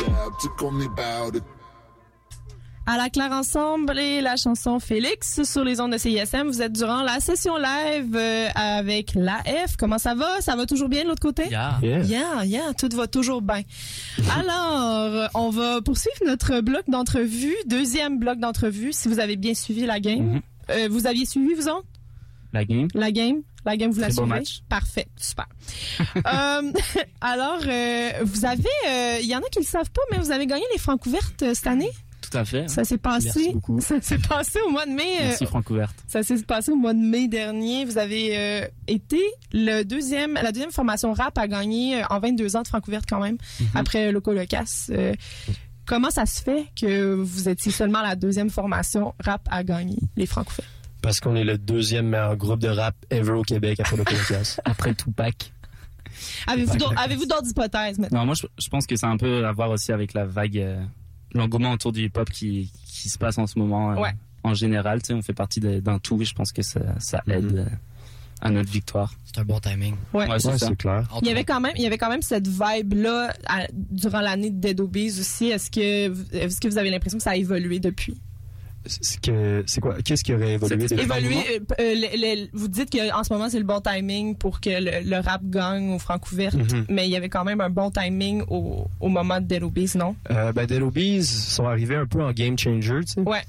[0.00, 1.44] Bad to call me about it.
[2.92, 6.48] À la claire ensemble et la chanson Félix sur les ondes de CISM.
[6.48, 9.76] Vous êtes durant la session live euh, avec l'AF.
[9.78, 10.40] Comment ça va?
[10.40, 11.44] Ça va toujours bien de l'autre côté?
[11.48, 11.78] Yeah.
[11.82, 12.02] Yeah.
[12.02, 13.62] Yeah, yeah, tout va toujours bien.
[14.36, 19.86] Alors, on va poursuivre notre bloc d'entrevue, deuxième bloc d'entrevue, si vous avez bien suivi
[19.86, 20.24] la game.
[20.24, 20.40] Mhm.
[20.70, 21.86] Euh, vous aviez suivi, vous autres?
[22.52, 22.88] La game.
[22.94, 23.42] La game?
[23.64, 24.26] La game, vous la suivez?
[24.26, 24.62] match.
[24.68, 25.46] Parfait, super.
[26.16, 26.72] Euh,
[27.20, 30.32] alors, euh, vous avez, euh, il y en a qui le savent pas, mais vous
[30.32, 31.90] avez gagné les francs ouvertes euh, cette année?
[32.30, 32.68] Tout à fait.
[32.68, 33.54] Ça s'est passé.
[33.80, 35.16] Ça s'est passé au mois de mai.
[35.20, 35.96] euh, Merci Franck Ouverte.
[36.06, 37.84] ça s'est passé au mois de mai dernier.
[37.84, 39.20] Vous avez euh, été
[39.52, 43.20] le deuxième, la deuxième formation rap à gagner euh, en 22 ans de Francouverte quand
[43.20, 43.66] même, Mhm.
[43.74, 44.86] après Loco Locas.
[44.90, 45.14] Euh,
[45.86, 50.26] comment ça se fait que vous étiez seulement la deuxième formation rap à gagner les
[50.26, 50.68] Francouvertes?
[51.02, 54.60] Parce qu'on est le deuxième meilleur groupe de rap ever au Québec après le podcast.
[54.66, 55.52] Après Tupac.
[56.46, 57.02] Avez-vous d'autres- clair.
[57.04, 58.20] avez-vous d'autres hypothèses maintenant?
[58.20, 60.58] Non, moi, je, je pense que c'est un peu à voir aussi avec la vague,
[60.58, 60.82] euh,
[61.34, 63.92] l'engouement autour du hip-hop qui, qui se passe en ce moment.
[63.92, 64.12] euh, Ouais.
[64.42, 67.22] En général, tu sais, on fait partie d'un tout et je pense que ça, ça
[67.28, 67.58] aide Mhm.
[67.58, 67.64] euh,
[68.40, 69.12] à notre victoire.
[69.26, 69.94] C'est un bon timing.
[70.14, 70.26] Ouais.
[70.28, 70.68] Ouais, c'est Ouais, ça.
[70.68, 71.06] c'est clair.
[71.20, 73.34] Il y avait quand même, il y avait quand même cette vibe là
[73.70, 75.48] durant l'année de Dead Obies aussi.
[75.50, 78.18] Est-ce que, vous- est-ce que vous avez l'impression que ça a évolué depuis?
[78.86, 79.96] C'est quoi?
[80.02, 80.84] Qu'est-ce qui aurait évolué?
[80.92, 85.08] Évoluer, euh, euh, vous dites qu'en ce moment c'est le bon timing pour que le,
[85.08, 86.86] le rap gagne au Francouverte, Mhm.
[86.88, 89.92] mais il y avait quand même un bon timing au, au moment de Dead Obies,
[89.96, 90.16] non?
[90.30, 93.20] Euh, ben, Dead Obies sont arrivés un peu en game changer, tu sais.
[93.20, 93.42] Ouais.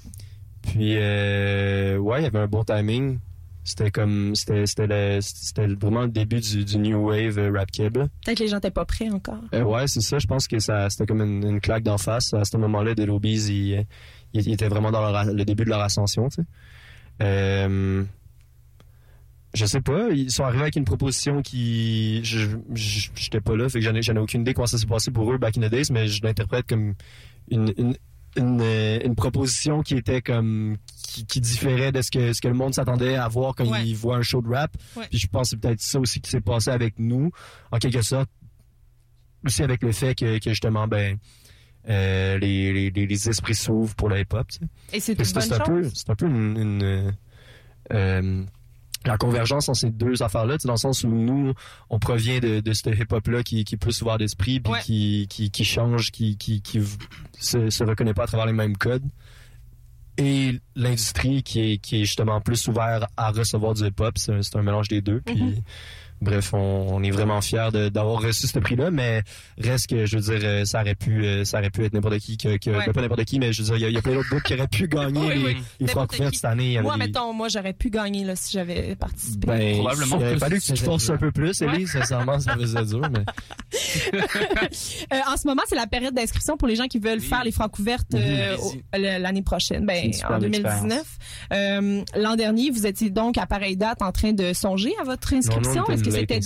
[0.62, 3.18] Puis, euh, ouais, il y avait un bon timing.
[3.64, 7.94] C'était comme, c'était, c'était, vraiment le début du, du new wave euh, rap keb.
[7.94, 9.38] Peut-être que les gens n'étaient pas prêts encore.
[9.54, 10.18] Ouais, c'est ça.
[10.18, 12.34] Je pense que ça, c'était comme une, une claque d'en face.
[12.34, 13.86] À ce moment-là, Dead Obies, ils,
[14.34, 16.48] ils, ils étaient vraiment dans leur- le début de leur ascension, tu sais.
[17.22, 18.04] Euh,
[19.54, 20.10] je sais pas.
[20.12, 24.42] Ils sont arrivés avec une proposition qui, j'étais pas là, fait que j'en ai, aucune
[24.42, 26.96] idée comment ça s'est passé pour eux back in the days, mais je l'interprète comme
[27.50, 27.96] une, une,
[28.38, 32.48] une, euh, une proposition qui était comme qui, qui différait de ce que ce que
[32.48, 33.86] le monde s'attendait à voir quand Ouais.
[33.86, 34.72] ils voient un show de rap.
[34.96, 35.06] Ouais.
[35.10, 37.32] Puis je pense que c'est peut-être ça aussi qui s'est passé avec nous,
[37.74, 38.30] en quelque sorte.
[39.46, 41.18] Aussi avec le fait que, que justement ben
[41.90, 44.48] euh, les, les, les- les esprits s'ouvrent pour le hip-hop.
[44.48, 44.66] tu sais.
[44.98, 45.92] Et c'est une bonne un chose.
[45.96, 47.14] c'est un peu une, une,
[47.94, 48.44] euh,
[49.06, 51.54] la convergence entre ces deux affaires-là, dans le sens où nous,
[51.90, 54.80] on provient de, de ce hip-hop-là qui, qui est plus ouvert d'esprit, puis Ouais.
[54.84, 56.62] qui, qui, qui change, qui, qui,
[57.40, 59.04] se, se reconnaît pas à travers les mêmes codes.
[60.18, 64.62] Et l'industrie qui est, qui est justement plus ouvert à recevoir du hip-hop, c'est un,
[64.62, 65.22] mélange des deux.
[65.22, 65.62] Puis, Mhm.
[66.22, 69.24] Bref, on, on est vraiment fiers de- d'avoir reçu ce prix-là, mais
[69.58, 72.20] reste que, je veux dire, euh, ça aurait pu, euh, ça aurait pu être n'importe
[72.20, 72.86] qui, que, que- Ouais.
[72.86, 74.14] ben, pas n'importe qui, mais je veux dire, il y a- il y, a plein
[74.14, 75.58] d'autres groupes qui auraient pu gagner Oui, les, oui.
[75.80, 75.88] les
[76.34, 76.80] cette année.
[76.82, 79.48] Moi, des- mettons, moi, j'aurais pu gagner là, si j'avais participé.
[79.48, 81.88] ben, Probablement il aurait que fallu que tu te c'était forces un peu plus, Ellie,
[81.88, 83.24] sincèrement, ça faisait dur, mais
[85.14, 87.26] Euh, en ce moment, c'est la période d'inscription pour les gens qui veulent Oui.
[87.26, 88.56] faire les Francouvertes euh,
[88.94, 91.04] l'année prochaine, ben, en 2019.
[91.54, 95.34] Euh, L'an dernier, vous étiez donc à pareille date en train de songer à votre
[95.34, 95.86] inscription.
[95.88, 96.40] Est-ce que c'était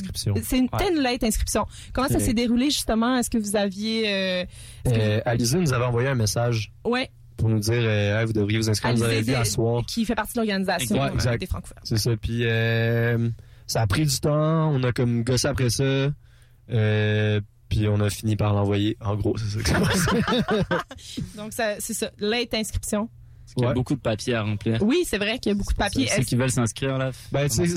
[0.43, 1.65] c'est une, une late inscription.
[1.93, 3.17] Comment ça s'est déroulé justement?
[3.17, 4.45] Est-ce que vous aviez euh,
[4.87, 8.57] euh, Alizé nous avait envoyé un message ouais pour nous dire euh, Hey, vous devriez
[8.59, 9.83] vous inscrire, vous avez Alizé vu à de- soir.
[9.85, 11.81] qui fait partie de l'organisation Ouais, euh, des Francouvertes.
[11.83, 12.11] C'est ça.
[12.15, 13.29] Puis euh,
[13.67, 14.69] ça a pris du temps.
[14.71, 15.83] On a comme gossé après ça.
[16.71, 18.95] Euh, puis on a fini par l'envoyer.
[19.01, 19.95] En gros, c'est ça que
[20.97, 23.09] c'est Donc ça, c'est ça, late inscription.
[23.57, 23.73] Il y a Ouais.
[23.73, 24.81] beaucoup de papiers à remplir.
[24.83, 26.07] Oui, c'est vrai qu'il y a beaucoup de papiers.
[26.07, 27.67] Ceux Est-ce- qui veulent s'inscrire, là, Ben, c'est-.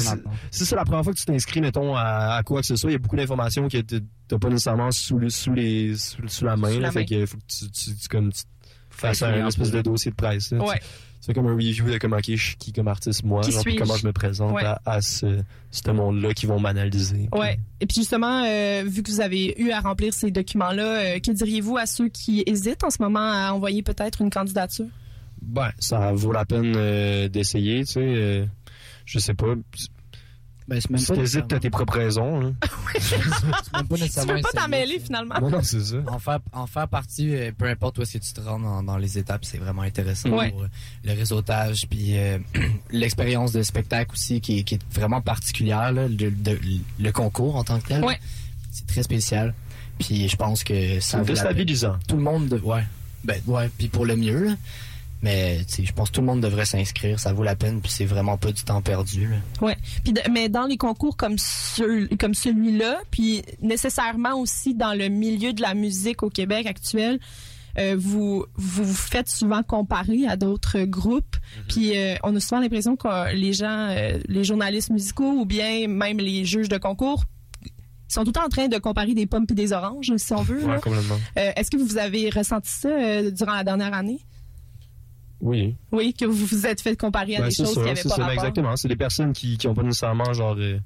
[0.50, 2.90] C'est ça la première fois que tu t'inscris, mettons, à, à quoi que ce soit.
[2.90, 6.26] Il y a beaucoup d'informations que t'as t'as pas nécessairement sous, le- sous, les, sous,
[6.28, 6.68] sous la main.
[6.70, 6.88] Sous là.
[6.88, 8.42] la fait que faut que tu, tu, tu- comme, tu
[8.90, 10.50] fasses un espèce de dossier de presse.
[10.52, 10.58] là.
[10.58, 10.74] Ouais.
[10.78, 10.84] Tu,
[11.20, 13.72] tu fais comme un review de comment suis qui comme artiste moi, Qui genre, puis
[13.72, 13.82] suis-je?
[13.84, 14.64] comment je me présente Ouais.
[14.64, 17.28] à, à ce, ce monde-là qui vont m'analyser.
[17.32, 17.58] puis- Ouais.
[17.80, 21.30] Et puis justement, euh, vu que vous avez eu à remplir ces documents-là, euh, que
[21.32, 24.86] diriez-vous à ceux qui hésitent en ce moment à envoyer peut-être une candidature?
[25.42, 28.00] Ben, ça vaut la peine euh, d'essayer, tu sais.
[28.02, 28.46] euh,
[29.06, 29.54] je sais pas.
[30.66, 32.40] Ben, c'est même Si t'hésites, t'as tes propres raisons.
[32.40, 32.50] là.
[33.00, 35.36] c'est même pas Tu peux pas t'en mêler finalement.
[35.40, 35.96] Non, non, c'est ça.
[36.08, 38.82] En faire, en faire partie, euh, peu importe où est-ce que tu te rends dans,
[38.82, 40.50] dans les étapes, c'est vraiment intéressant Ouais.
[40.50, 40.68] pour euh,
[41.04, 42.38] le réseautage, puis euh,
[42.90, 46.58] l'expérience de spectacle aussi qui, est- qui est vraiment particulière, là, le, de-
[46.98, 48.04] le concours en tant que tel.
[48.04, 48.18] Ouais.
[48.70, 49.54] C'est très spécial.
[49.98, 51.96] Puis je pense que ça C'est déstabilisant.
[52.06, 52.84] Tout le monde, de- ouais,
[53.24, 54.44] ben ouais, puis pour le mieux.
[54.44, 54.52] là.
[55.22, 58.04] Mais je pense que tout le monde devrait s'inscrire, ça vaut la peine, puis c'est
[58.04, 59.26] vraiment pas du temps perdu.
[59.28, 59.36] là.
[59.66, 59.76] Ouais.
[60.04, 65.08] Puis de- mais dans les concours comme ceux- comme celui-là, puis nécessairement aussi dans le
[65.08, 67.18] milieu de la musique au Québec actuel,
[67.78, 71.36] euh, vous vous vous faites souvent comparer à d'autres groupes.
[71.68, 75.86] Puis euh, on a souvent l'impression que les gens, euh, les journalistes musicaux ou bien
[75.88, 77.24] même les juges de concours
[78.08, 80.42] sont tout le temps en train de comparer des pommes et des oranges, si on
[80.42, 80.64] veut.
[80.64, 81.16] Ouais, complètement.
[81.36, 84.20] Euh, Est-ce que vous avez ressenti ça euh, durant la dernière année?
[85.40, 85.76] Oui.
[85.92, 88.14] Oui, que vous vous êtes fait comparer à Ben, des choses qui n'avaient pas ça,
[88.16, 88.30] rapport.
[88.32, 88.76] exactement.
[88.76, 90.78] C'est des personnes qui qui ont pas nécessairement genre euh,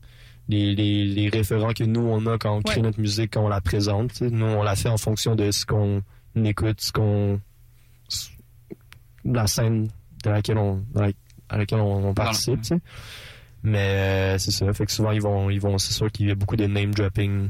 [0.48, 2.82] les, les, les référents que nous on a quand on crée Ouais.
[2.82, 4.20] notre musique, quand on la présente.
[4.20, 6.02] Nous on la fait en fonction de ce qu'on
[6.44, 7.40] écoute, ce qu'on
[9.24, 9.88] la scène
[10.24, 11.12] de laquelle on dans la-
[11.48, 12.60] à laquelle on, on participe.
[13.62, 13.78] Mais
[14.34, 14.72] euh, c'est ça.
[14.72, 16.92] Fait que souvent ils vont ils vont c'est sûr qu'il y a beaucoup de name
[16.92, 17.48] dropping.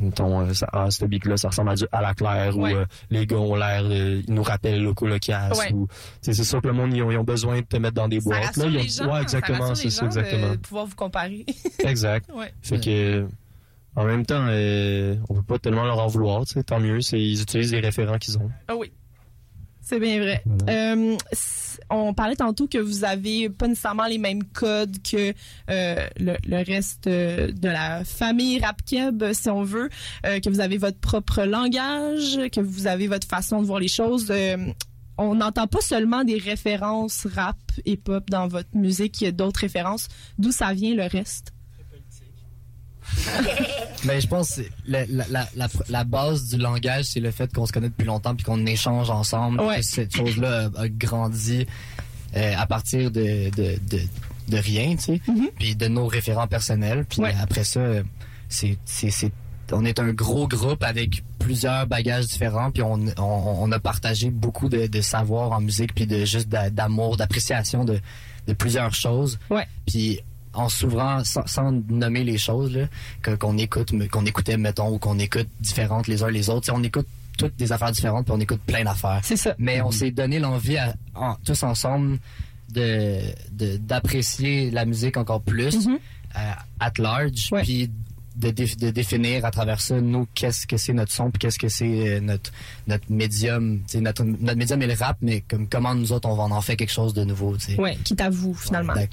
[0.00, 2.72] Mettons, euh, ça, ah, ce beat-là, ça ressemble à du à la claire Ouais.
[2.74, 5.72] ou euh, les gars ont l'air, euh, ils nous rappellent le colocasse Ouais.
[5.72, 5.86] ou
[6.20, 8.20] c'est sûr que le monde ils ont, ils ont besoin de te mettre dans des
[8.20, 8.44] Ça boîtes.
[8.46, 10.50] rassure là, ils ont- gens, ouais, exactement, ça c'est ça, exactement.
[10.52, 11.46] de pouvoir vous comparer.
[11.84, 12.28] Exact.
[12.62, 13.26] Fait que
[13.96, 14.46] en même temps,
[15.28, 18.38] on peut pas tellement leur en vouloir, tant mieux, c'est ils utilisent les référents qu'ils
[18.38, 18.50] ont.
[18.68, 18.92] Ah oui.
[19.88, 20.42] C'est bien vrai.
[20.68, 21.16] Euh,
[21.88, 25.32] on parlait tantôt que vous avez pas nécessairement les mêmes codes que
[25.70, 29.88] euh, le, le reste euh, de la famille rap keb, si on veut,
[30.26, 33.88] euh, que vous avez votre propre langage, que vous avez votre façon de voir les
[33.88, 34.30] choses.
[35.16, 39.32] On n'entend pas seulement des références rap et pop dans votre musique, il y a
[39.32, 40.08] d'autres références.
[40.38, 41.54] D'où ça vient le reste?
[44.04, 47.52] Ben, je pense que la, la, la, la, la base du langage, c'est le fait
[47.52, 49.60] qu'on se connaît depuis longtemps puis qu'on échange ensemble.
[49.60, 49.76] Ouais.
[49.78, 51.66] Que cette chose-là a, a grandi
[52.36, 54.00] euh, à partir de, de, de,
[54.48, 55.20] de rien, tu sais,
[55.58, 57.04] puis de nos référents personnels.
[57.08, 57.34] Puis Ouais.
[57.40, 57.80] après ça,
[58.48, 58.78] c'est,
[59.72, 63.22] on est un gros groupe avec plusieurs bagages différents, puis on, on,
[63.62, 67.84] on a partagé beaucoup de, de savoir en musique, puis de juste d'a- d'amour, d'appréciation
[67.84, 68.00] de,
[68.46, 69.38] de plusieurs choses.
[69.50, 69.66] Ouais.
[69.86, 70.20] Puis
[70.58, 72.86] en s'ouvrant, sans, sans nommer les choses là,
[73.22, 76.70] que- qu'on écoute, qu'on écoutait, mettons, ou qu'on écoute différentes les uns les autres.
[76.72, 77.06] On écoute
[77.38, 79.20] toutes des affaires différentes, puis on écoute plein d'affaires.
[79.22, 79.54] C'est ça.
[79.58, 82.18] Mais on s'est donné l'envie à- en- tous ensemble
[82.72, 83.20] de
[83.52, 85.98] de- d'apprécier la musique encore plus Mhm.
[86.36, 86.50] euh,
[86.80, 87.62] at large, Ouais.
[87.62, 87.90] puis
[88.38, 91.58] de, dé- de définir à travers ça nous qu'est-ce que c'est notre son puis qu'est-ce
[91.58, 92.50] que c'est euh, notre
[92.86, 96.28] notre médium tu sais, notre notre médium est le rap mais comme comment nous autres
[96.28, 98.54] on va en faire quelque chose de nouveau tu sais Ouais, qui est à vous,
[98.54, 98.94] finalement.
[98.94, 99.08] ouais.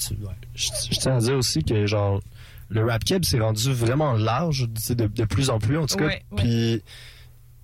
[0.53, 2.21] Je, je tiens à dire aussi que genre
[2.69, 5.85] le rap keb s'est rendu vraiment large tu sais, de, de plus en plus en
[5.87, 6.09] tout cas.
[6.37, 6.81] Puis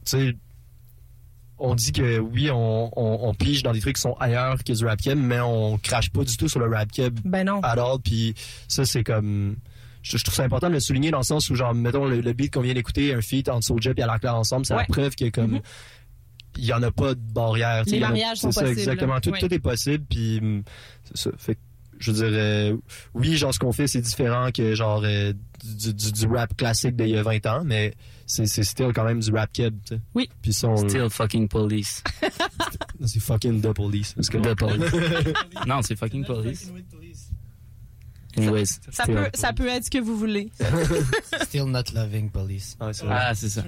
[0.04, 0.36] tu sais
[1.64, 4.74] on dit que oui, on, on, on pige dans des trucs qui sont ailleurs que
[4.74, 7.60] du rap keb, mais on crache pas du tout sur le rap keb Ben non.
[7.62, 8.00] all.
[8.04, 8.34] Puis
[8.68, 9.58] ça, c'est comme.
[10.04, 12.22] Je, je trouve ça important de le souligner dans le sens où, genre, mettons le,
[12.22, 14.74] le beat qu'on vient d'écouter, un feat entre Soulja et à la claire ensemble, c'est
[14.74, 14.82] Ouais.
[14.82, 15.52] la preuve que, comme.
[15.52, 15.62] Mhm.
[16.58, 17.84] Il y en a pas de barrière.
[17.88, 19.20] Les a- mariages c'est sont ça, possibles, Exactement.
[19.22, 19.40] Tout, Ouais.
[19.40, 20.04] tout est possible.
[20.10, 20.42] Puis,
[21.06, 21.32] c'est ça.
[21.38, 21.60] Fait que,
[22.00, 22.76] je dire, euh,
[23.14, 25.32] oui, genre, ce qu'on fait, c'est différent que, genre, euh,
[25.64, 27.94] du, du, du rap classique d'il y a 20 ans, mais
[28.26, 30.02] c'est c'est still quand même du rap keb, tu sais.
[30.16, 30.28] Oui.
[30.42, 32.04] Puis ça, on- Still fucking police.
[33.06, 34.14] c'est fucking the police.
[34.14, 34.92] Parce que- The police.
[35.68, 36.70] non, c'est fucking police.
[38.38, 38.66] Anyways.
[38.92, 40.50] Ça still peut, ça peut être ce que vous voulez.
[41.44, 43.06] still not loving police Ouais, c'est.
[43.10, 43.64] Ah, c'est ça.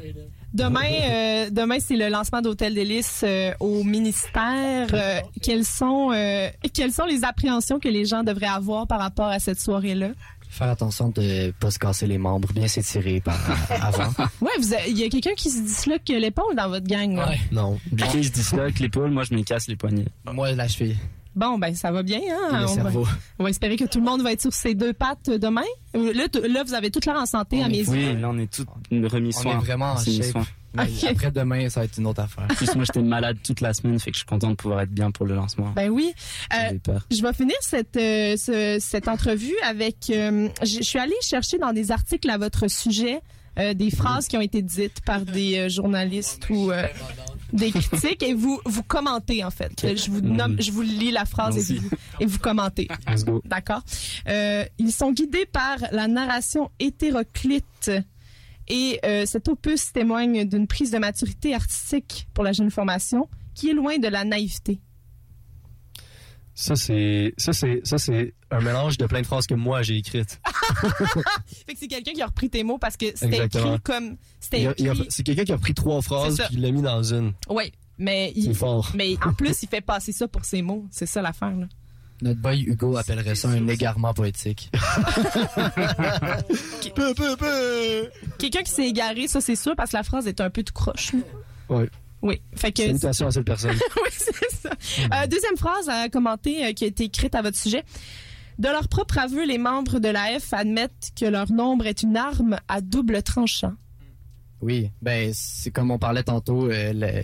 [0.54, 4.88] Demain, euh, demain c'est le lancement d'Hôtel Délice euh, au ministère.
[4.94, 9.28] Euh, quelles sont euh, quelles sont les appréhensions que les gens devraient avoir par rapport
[9.28, 10.10] à cette soirée-là?
[10.50, 13.36] Faire attention de pas se casser les membres bien s'étirer par
[13.82, 14.52] avant Ouais,
[14.88, 17.18] il y a quelqu'un qui se disloque l'épaule dans votre gang.
[17.18, 17.40] Ouais.
[17.52, 17.80] Non.
[17.92, 20.06] Bicky se disloque l'épaule, moi je me casse les poignets.
[20.32, 20.98] moi la cheville
[21.36, 22.20] Bon, ben ça va bien.
[22.20, 22.60] Hein?
[22.62, 23.10] le On, va,
[23.40, 25.64] on va espérer que tout le monde va être sur ses deux pattes demain.
[25.94, 27.86] Là, t- là vous avez toute l'air en santé à mes yeux.
[27.90, 29.54] Oui, là on est tous remis on soin.
[29.54, 30.46] est vraiment en shape soin.
[30.76, 31.04] Mais Ok.
[31.12, 33.76] après demain ça va être une autre affaire En plus, moi j'étais malade toute la
[33.76, 35.72] semaine, fait que je suis content de pouvoir être bien pour le lancement.
[35.76, 36.14] Ben oui.
[36.52, 37.06] Euh, peur.
[37.12, 39.98] Je vais finir cette, euh, ce- cette entrevue avec...
[40.10, 43.22] euh, je suis allée chercher dans des articles à votre sujet
[43.60, 46.88] euh, des phrases qui ont été dites par des euh, journalistes ou euh,
[47.54, 49.96] des critiques et vous vous commentez en fait.
[49.96, 51.90] Je vous nomme, je vous lis la phrase et vous,
[52.20, 52.88] et vous commentez.
[53.46, 53.84] D'accord?
[54.28, 57.92] Euh, ils sont guidés par la narration hétéroclite.
[58.70, 63.70] Et euh, cet opus témoigne d'une prise de maturité artistique pour la jeune formation qui
[63.70, 64.80] est loin de la naïveté.
[66.56, 69.98] Ça, c'est, ça, c'est, ça, c'est un mélange de plein de phrases que moi j'ai
[69.98, 70.40] écrites.
[71.66, 74.18] Fait que c'est quelqu'un qui a repris tes mots parce que c'était écrit comme.
[74.40, 77.34] C'est quelqu'un qui a pris trois phrases puis il l'a mis dans une.
[77.50, 78.92] Oui, mais il, fort.
[78.96, 80.86] mais en plus, il fait passer ça pour ses mots.
[80.92, 81.68] C'est ça l'affaire, là.
[82.22, 84.72] Notre boy Hugo appellerait ça un égarement poétique.
[86.96, 88.10] Peu, peu, peu.
[88.38, 90.74] Quelqu'un qui s'est égaré, ça c'est sûr, parce que la phrase est un peu tout
[90.74, 91.14] croche.
[91.14, 91.20] là.
[91.70, 91.90] Ouais.
[92.22, 92.84] Oui, fait que.
[92.84, 93.72] Salutations à cette personne.
[94.04, 94.70] oui, c'est ça.
[95.12, 97.84] Euh, deuxième phrase à commenter euh, qui a été écrite à votre sujet.
[98.60, 102.18] De leur propre aveu, les membres de la F admettent que leur nombre est une
[102.18, 103.74] arme à double tranchant.
[104.62, 107.24] Oui, ben c'est comme on parlait tantôt, euh, le,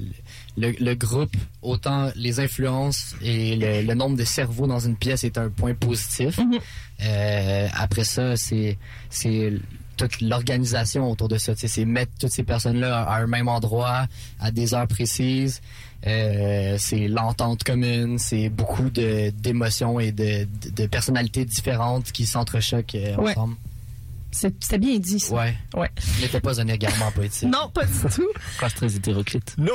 [0.57, 5.23] le, le groupe, autant les influences et le, le nombre de cerveaux dans une pièce
[5.23, 6.37] est un point positif.
[7.01, 8.77] Euh, après ça, c'est
[10.07, 11.53] toute l'organisation autour de ça.
[11.55, 14.07] C'est mettre toutes ces personnes-là à un même endroit,
[14.39, 15.61] à des heures précises.
[16.07, 22.25] Euh, c'est l'entente commune, c'est beaucoup de d'émotions et de, de, de personnalités différentes qui
[22.25, 23.31] s'entrechoquent euh, Ouais.
[23.31, 23.55] ensemble.
[24.31, 25.33] C'est c'est bien dit, ça.
[25.35, 25.55] Ouais.
[25.75, 25.89] Ouais.
[25.97, 27.49] Ce n'était pas un égarement poétique.
[27.49, 28.27] Non, pas du tout.
[28.57, 29.55] Phrase très hétéroclite.
[29.57, 29.73] Non!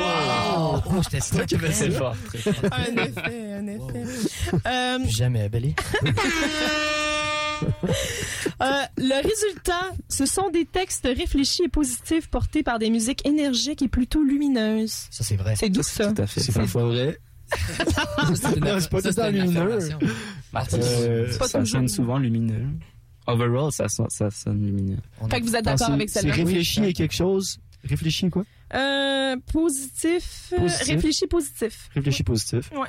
[0.00, 2.16] Oh, oh j'étais sûr qu'il C'est fort.
[2.26, 2.54] très fort.
[2.72, 4.04] un effet, un effet.
[4.66, 5.74] Euh, Plus jamais, Belly.
[8.60, 13.82] Euh, le résultat, ce sont des textes réfléchis et positifs portés par des musiques énergiques
[13.82, 15.06] et plutôt lumineuses.
[15.10, 15.54] Ça, c'est vrai.
[15.56, 16.12] C'est doux, ça.
[16.12, 16.40] Tout à fait.
[16.40, 17.18] C'est pas vrai.
[18.34, 19.78] C'est c'est pas ça, tout le lumineux.
[20.74, 22.66] Euh, pas ça sonne souvent lumineux.
[23.26, 24.98] Overall, ça, ça sonne lumineux.
[25.30, 26.34] Fait que vous êtes d'accord c'est- avec C'est celle-là?
[26.34, 27.58] réfléchi et quelque chose.
[27.84, 28.44] Réfléchi quoi?
[28.74, 30.86] Euh, positif, euh, Positif.
[30.88, 31.88] réfléchi positif.
[31.94, 32.70] Réfléchi positif.
[32.72, 32.88] Ouais.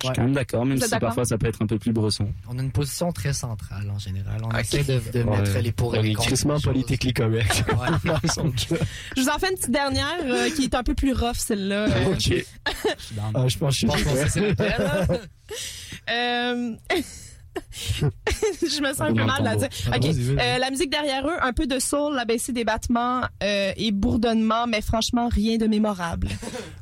[0.00, 2.32] Je suis quand même d'accord, même si parfois ça peut être un peu plus bresson.
[2.48, 4.40] On a une position très centrale en général.
[4.44, 4.60] On Ok.
[4.60, 5.38] essaie de, de Ouais.
[5.38, 6.28] mettre les pour et les contre.
[7.12, 7.64] correct.
[7.68, 8.10] Ouais.
[8.24, 8.76] Dans son cas.
[9.16, 11.86] Je vous en fais une petite dernière euh, qui est un peu plus rough, celle-là.
[11.96, 12.44] Euh, Ok.
[13.34, 14.40] Ah, je pense que je suis
[18.00, 19.68] je me sens un peu mal de à dire.
[19.90, 20.10] tambour.
[20.10, 23.90] Ok, euh, la musique derrière eux, un peu de soul, l'abaissé des battements euh, et
[23.92, 26.28] bourdonnement, mais franchement rien de mémorable.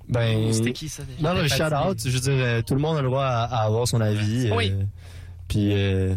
[0.09, 0.51] Ben.
[0.55, 1.35] C'était qui ça déjà?
[1.35, 3.43] Non, le shout out, je veux dire, euh, tout le monde a le droit à,
[3.45, 4.49] à avoir son avis.
[4.51, 4.73] euh, Oui.
[5.49, 5.73] Puis.
[5.75, 6.14] Euh,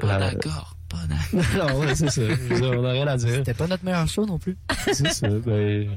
[0.00, 1.68] la- d'accord, pas d'accord.
[1.74, 2.22] non, ouais, c'est ça.
[2.62, 3.34] On n'a rien à dire.
[3.34, 4.56] C'était pas notre meilleur show non plus.
[4.92, 5.28] C'est ça.
[5.28, 5.88] Ben.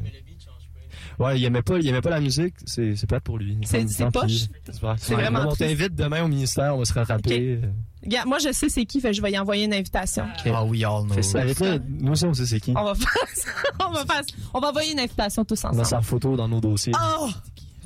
[1.22, 2.56] Ouais, il aimait pas, il aimait pas la musique.
[2.66, 3.58] C'est, c'est plate pour lui.
[3.64, 4.32] C'est- c'est poche.
[4.66, 7.60] C'est pas- C'est Ouais, vraiment On t'invite demain au ministère, on va se rattraper.
[8.04, 10.26] Regarde, moi je sais c'est qui, fait que je vais y envoyer une invitation.
[10.52, 11.22] Ah oui, all know.
[11.22, 11.44] Ça.
[11.46, 11.54] Là,
[11.88, 12.74] nous aussi, on sait c'est qui.
[12.76, 13.50] On va faire ça.
[13.88, 14.36] On va faire ça.
[14.54, 15.86] On va envoyer une invitation tous On a ensemble.
[15.86, 16.94] sa photo dans nos dossiers.
[17.00, 17.30] Oh!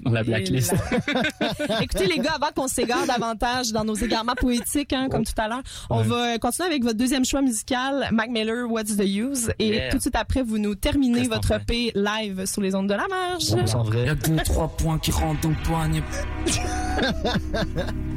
[0.03, 0.73] Dans la blacklist.
[1.81, 5.47] Écoutez les gars, avant qu'on s'égare davantage dans nos égarements poétiques, hein, comme tout à
[5.47, 6.03] l'heure, on Ouais.
[6.07, 9.89] va continuer avec votre deuxième choix musical, Mac Miller, What's the Use, et Yeah.
[9.89, 11.51] tout de suite après, vous nous terminez votre.
[11.53, 13.43] EP live sur les ondes de la marge.
[13.53, 14.05] On sent vrai.
[14.05, 16.03] Y'a deux, trois points qui rentrent dans le poignet.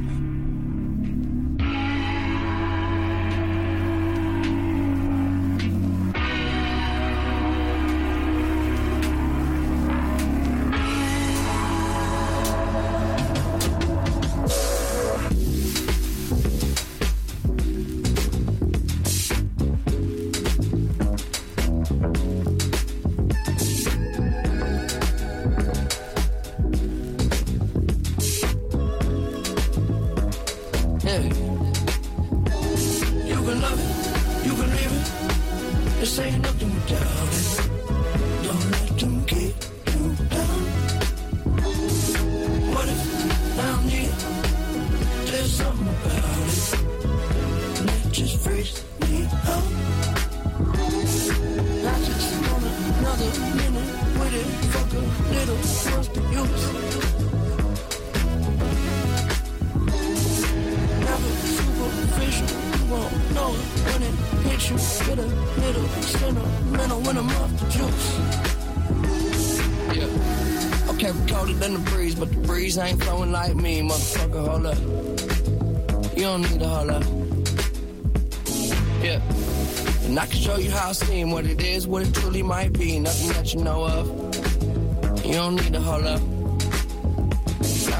[81.79, 82.99] is, what it truly might be.
[82.99, 85.25] Nothing that you know of.
[85.25, 86.28] You don't need to hold up.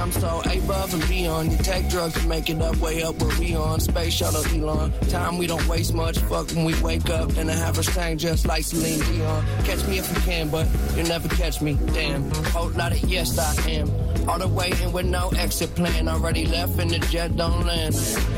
[0.10, 1.51] I'm so above and beyond.
[1.51, 3.80] You take drugs to make it up, way up where we on.
[3.80, 4.91] Space shuttle Elon.
[5.07, 6.18] Time we don't waste much.
[6.18, 7.38] Fuck when we wake up.
[7.38, 9.45] I have her sang just like Celine Dion.
[9.66, 11.78] Catch me if you can, but you'll never catch me.
[11.93, 12.24] Damn.
[12.45, 13.88] Whole lot of yes, I am.
[14.28, 16.07] All the way in with no exit plan.
[16.07, 17.93] Already left and the jet don't land.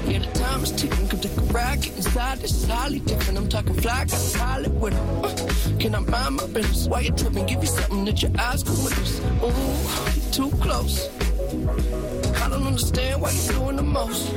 [0.07, 1.07] Yeah, the time is ticking.
[1.07, 1.85] Come take a ride.
[1.85, 2.39] Inside.
[2.39, 3.37] This is highly different.
[3.37, 4.03] I'm talking fly.
[4.03, 4.93] Got a pilot with.
[4.93, 6.87] Uh, can I mind my business?
[6.89, 7.45] Why you tripping?
[7.45, 9.21] Give you something that your eyes can witness.
[9.41, 11.09] Ooh, too close.
[11.51, 14.31] I don't understand why you're doing the most.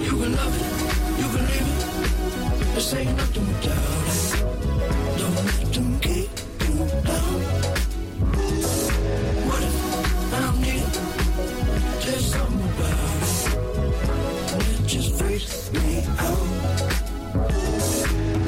[0.00, 0.64] You can love it,
[1.20, 1.80] you can leave it.
[2.74, 4.22] This ain't nothing without it.
[5.18, 7.40] Don't let them keep you down.
[9.46, 9.74] What if
[10.32, 10.64] I don't?
[12.00, 13.44] There's something about it.
[14.80, 16.40] It just freaks me out.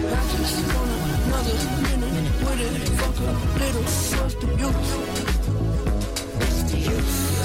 [0.09, 0.91] I just want
[1.27, 2.92] another minute with it.
[3.23, 4.91] Fuck a little, what's the use?
[6.39, 7.43] What's the use?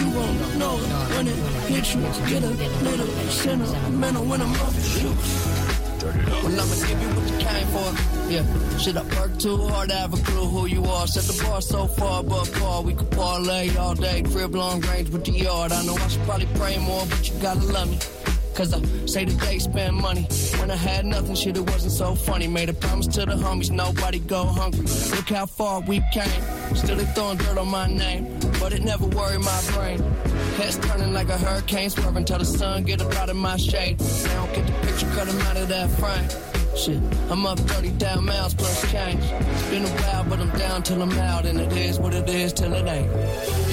[0.00, 0.76] You won't know
[1.16, 1.34] when it
[1.68, 1.94] hits.
[2.28, 2.46] Get a
[2.84, 4.80] little sentimental when I'm off the.
[6.00, 7.88] Well, I'ma give you what you came for.
[8.30, 8.44] Yeah,
[8.78, 11.06] shit, I work too hard to have a clue who you are.
[11.06, 14.22] Set the bar so far above par, we could parlay all day.
[14.22, 15.72] Crib long range with the yard.
[15.72, 17.98] I know I should probably pray more, but you gotta love me.
[18.54, 20.26] Cause I say that they spend money.
[20.58, 22.46] When I had nothing, shit, it wasn't so funny.
[22.46, 24.86] Made a promise to the homies, nobody go hungry.
[25.16, 26.42] Look how far we came.
[26.74, 28.38] Still they throwing dirt on my name.
[28.58, 29.98] But it never worried my brain.
[30.56, 33.98] Heads turning like a hurricane, swerving till the sun get up out of my shade.
[33.98, 36.50] Don't get the picture, cut out of that frame.
[36.76, 39.22] Shit, I'm up 30 down miles plus change.
[39.22, 41.46] It's been a while, but I'm down till I'm out.
[41.46, 43.69] And it is what it is till it ain't.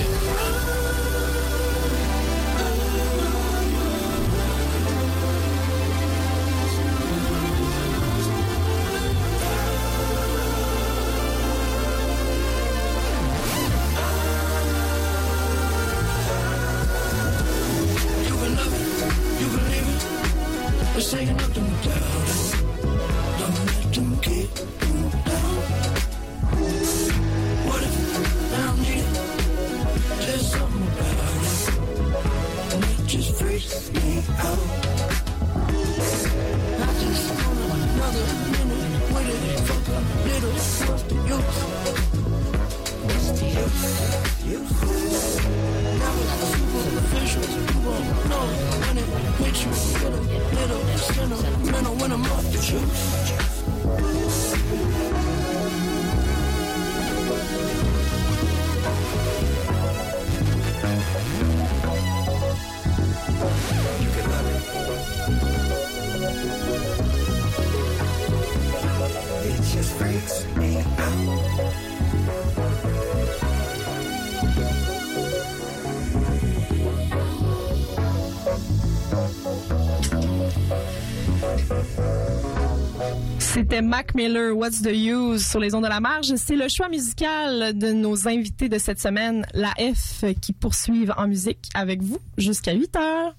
[83.87, 86.35] Mac Miller, What's the Use sur les ondes de la marge.
[86.35, 91.25] C'est le choix musical de nos invités de cette semaine, la F, qui poursuivent en
[91.25, 93.33] musique avec vous jusqu'à 8 heures.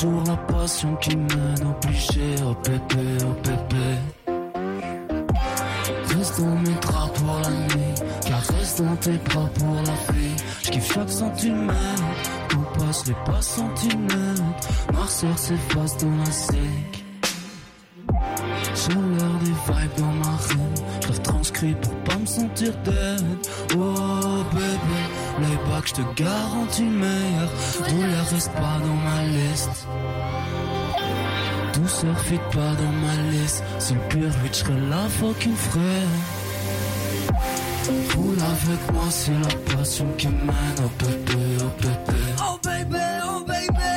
[0.00, 3.86] Jour la passion qui mène obligé au pépé, au pépé.
[6.16, 7.94] Reste dans mes draps pour la nuit,
[8.26, 10.36] car reste dans tes bras pour la vie.
[10.62, 14.68] J'kiffe chaque centimètre, on passe les pas centimètres.
[14.92, 17.04] Noirceur s'efface dans la sec.
[18.74, 23.39] Chaleur des vibes dans ma rime, je retranscris pour pas me sentir dead.
[26.02, 27.50] Te garantis le meilleur.
[27.88, 29.86] Douleur reste pas dans ma liste.
[31.74, 33.62] Douceur fit pas dans ma liste.
[33.78, 36.08] Si le pur je serais là, fucking frère.
[38.16, 42.18] Roule avec moi, c'est la passion qui mène au bébé, au bébé.
[42.38, 43.90] Oh baby, oh baby.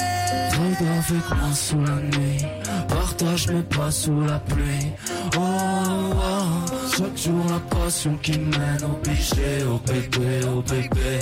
[0.53, 2.45] Ride avec moi sous la nuit.
[2.87, 4.91] partage mes pas sous la pluie.
[5.35, 5.42] Oh, oh,
[6.97, 11.19] chaque jour la passion qui mène au péché, au bébé, au bébé.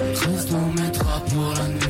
[0.00, 1.81] Reste dans mes pour la nuit,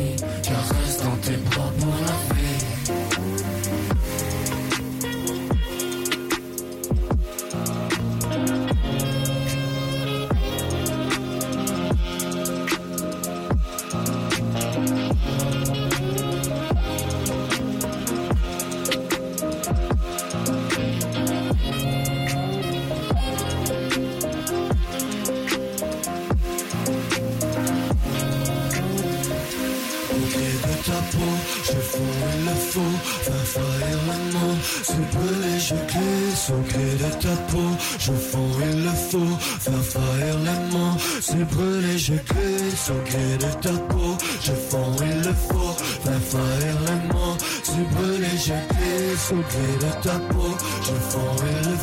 [49.40, 50.52] gré de ta peau,
[50.82, 51.76] je il le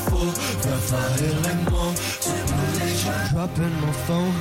[0.64, 4.38] faire faillir les mots, c'est brûlé, je drop in mon phone,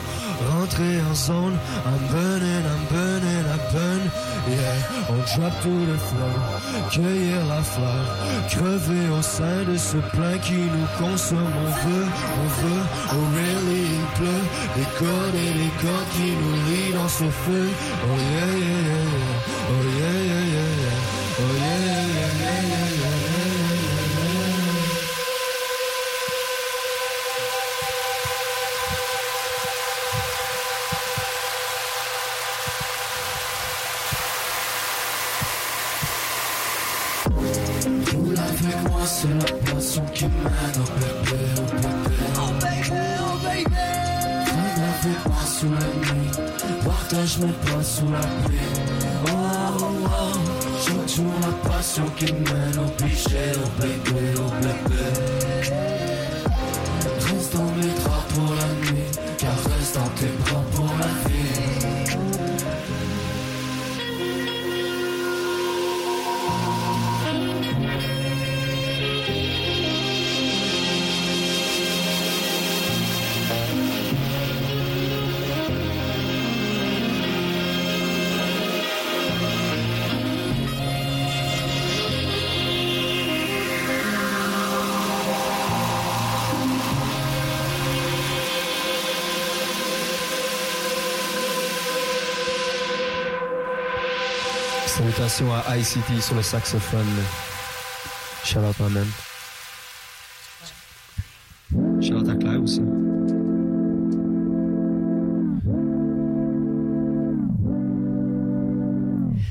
[0.52, 1.56] rentrer en zone,
[1.86, 4.02] I'm burning, I'm burning, I'm burn,
[4.48, 6.38] yeah, on drop to the floor,
[6.90, 8.11] cueillir la flamme,
[8.50, 12.09] crever au sein de ce plein qui nous consomme, on veut,
[12.42, 14.44] on veut, oh really, il pleut,
[14.76, 17.68] les cordes et les cordes qui nous lient dans ce feu,
[18.04, 19.47] oh yeah, yeah, yeah, yeah,
[95.18, 97.04] Salutations à ICT sur le saxophone.
[98.44, 99.04] Shout out man.
[102.00, 102.80] Shout out à Claire aussi.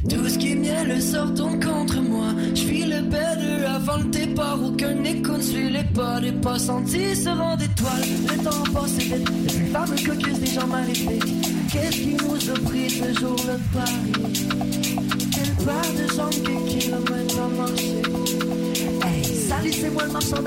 [0.09, 2.27] Tout ce qui est miel sort donc contre moi.
[2.51, 4.63] Je suis le better avant le départ.
[4.63, 6.21] Aucun écho ne suit les pas.
[6.21, 8.07] Des pas sentis se rendent étoiles.
[8.29, 9.29] Le temps passe vite.
[9.59, 11.25] Le fameux caucus des gens maléfiques.
[11.69, 13.96] Qu'est-ce qui nous a pris ce jour le pari?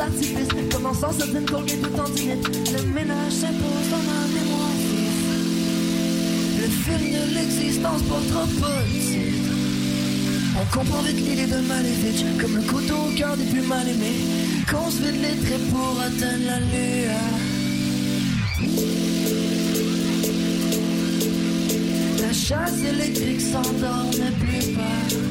[0.00, 0.48] D'artifice.
[0.72, 2.08] Commençant sur une colgate tout en.
[2.08, 4.78] Le ménage s'impose dans ma mémoire.
[6.60, 9.48] Le film de l'existence pour trop politique.
[10.60, 14.20] On comprend vite l'idée de Maléfique, comme le couteau au cœur des plus mal aimés.
[14.70, 17.30] Qu'on se vide les traits pour atteindre la lueur.
[22.20, 25.30] La chasse électrique s'endort, n'est plus pas.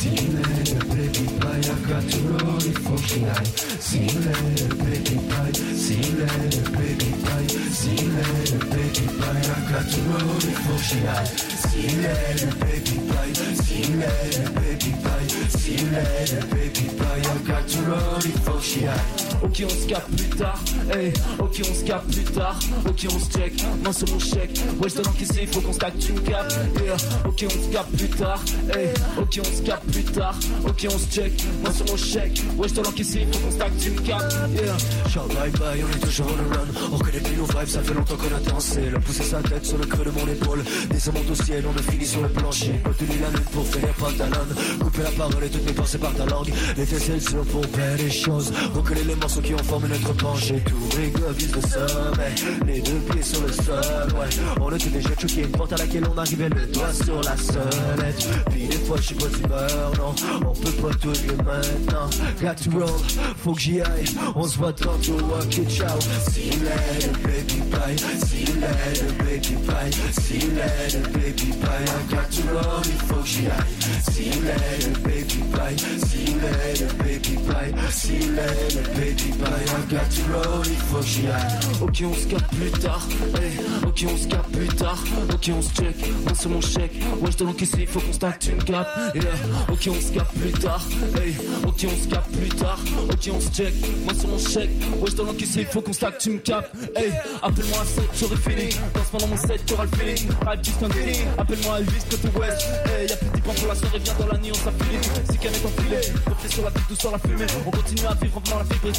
[0.00, 3.46] Pie, si baby pie, I got to roll it for tonight.
[3.80, 5.52] See you later, baby pie.
[5.52, 7.46] See you later, baby pie.
[7.46, 9.40] See you later, baby pie.
[9.40, 11.26] I got to roll it for tonight.
[11.26, 13.32] See you later, baby pie.
[13.32, 15.26] See you later, baby pie.
[15.48, 17.20] See you later, baby pie.
[17.20, 19.29] I got to roll it for tonight.
[19.42, 20.58] Ok, on se capte plus tard.
[20.92, 22.58] Hey, ok, on se capte plus tard.
[22.86, 23.64] Ok, on se check.
[23.82, 24.60] Moi sur mon chèque.
[24.80, 26.58] Ouais, je dois l'encaisser, faut qu'on stack, tu me captes.
[26.82, 26.96] Yeah.
[27.26, 28.40] Ok, on se capte plus tard.
[28.74, 28.88] Hey,
[29.18, 30.34] ok, on se capte plus tard.
[30.66, 31.32] Ok, on se check.
[31.62, 32.42] Moi sur mon chèque.
[32.56, 34.36] Ouais, je dois l'encaisser, faut qu'on stack, tu me captes.
[34.52, 34.76] Yeah.
[35.08, 36.90] Ciao, bye bye, on est toujours on run.
[36.92, 38.80] On reconnaît plus nos vibes, ça fait longtemps qu'on a dansé.
[38.90, 40.62] Le pousser sa tête sur le creux de mon épaule.
[40.90, 42.80] Des monte au ciel, on a fini sur le plancher.
[42.98, 44.80] Tenu la lutte pour faire pas ta langue.
[44.80, 46.52] Couper la parole et toutes mes pensées par ta langue.
[46.76, 48.52] Les faits, c'est sûr pour faire les choses.
[48.74, 50.10] Reconnaît les morceaux morceaux qui ont formé notre.
[50.12, 52.34] Tous les gars visent le sommet,
[52.66, 54.28] les deux pieds sur le sol, ouais.
[54.60, 58.28] On était déjà choqué, une porte à laquelle on arrivait le doigt sur la sonnette.
[58.50, 60.14] Puis des fois, je suis pas d'humeur, non,
[60.48, 62.10] on peut pas tout jouer maintenant.
[62.40, 63.00] Got to roll,
[63.42, 64.04] faut que j'y aille,
[64.34, 65.98] on se voit tantôt, ok, ciao.
[66.30, 67.96] See you later, baby, bye.
[68.26, 69.90] See you later, baby, bye.
[70.12, 71.84] See you later, baby, bye.
[71.84, 74.02] I got to roll, il faut que j'y aille.
[74.10, 75.76] See you later, baby, bye.
[75.76, 77.90] See you later, baby, bye.
[77.90, 79.50] See you later, baby, bye.
[79.50, 81.58] I got to roll, il faut que j'y aille.
[81.80, 83.06] Ok, on se capte plus tard.
[83.34, 84.98] Hey, ok, on se capte plus tard.
[85.32, 85.96] Ok, on se check.
[86.24, 86.94] Moi sur mon chèque.
[87.20, 88.88] Ouais, je te l'encaisse, faut qu'on stack une cap.
[89.14, 89.24] Yeah.
[89.70, 90.82] Ok, on se capte plus tard.
[91.16, 92.78] Hey, ok, on se capte plus tard.
[93.10, 93.74] Ok, on se check.
[94.04, 94.70] Moi sur mon chèque.
[95.00, 96.74] Ouais, je te l'encaisse, faut qu'on stack tu me capes.
[96.96, 97.12] Hey,
[97.42, 98.68] appelle-moi à 7, j'aurai fini.
[98.94, 100.28] Danse pendant mon set, t'auras le feeling.
[100.46, 101.26] Ride jusqu'à feeling.
[101.38, 102.66] Appelle-moi à 8, côté ouest.
[102.86, 105.00] Hey, y'a plus de pour la soirée, viens dans la nuit, on s'affile.
[105.30, 107.46] Si qu'elle est enfilée, reflet sur la tête, tout sur la fumée.
[107.66, 108.92] On continue à vivre en venant la vibrer.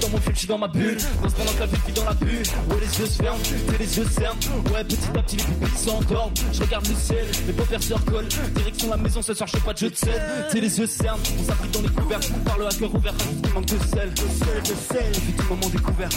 [0.00, 0.96] Dans mon film, j'suis dans ma bulle.
[1.22, 2.42] Danse pendant que la vie vit dans la bulle.
[2.68, 4.38] Ouais, les yeux se ferment, fais les yeux se ferment.
[4.72, 6.34] Ouais, petit à petit, les pupilles s'endorment.
[6.52, 8.28] Je regarde le ciel, mes paupières se recollent.
[8.54, 10.22] Direction la maison, ce soir, je pas de jeu de sel.
[10.50, 12.20] T'es les yeux se ferment, on s'abrite dans les couverts.
[12.44, 14.14] Parle à cœur ouvert, rajoute qu'il manque de sel.
[14.14, 15.10] De sel, de sel.
[15.10, 16.08] On fait tout moment découvert.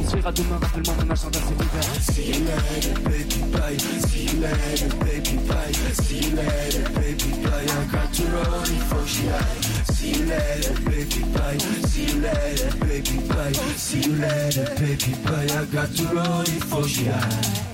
[0.00, 1.84] On se verra demain, rappelle-moi, mon agenda c'est ouvert.
[2.00, 3.78] See you later, baby, bye.
[4.08, 5.74] See you later, baby, bye.
[6.02, 7.68] See you later, baby, bye.
[7.68, 8.08] I got
[8.88, 9.97] faut que j'y aille.
[9.98, 11.58] See you later, baby, bye.
[11.58, 13.52] See you later, baby, bye.
[13.74, 15.42] See you later, baby, bye.
[15.42, 17.68] I got to roll, il faut que j'y aille.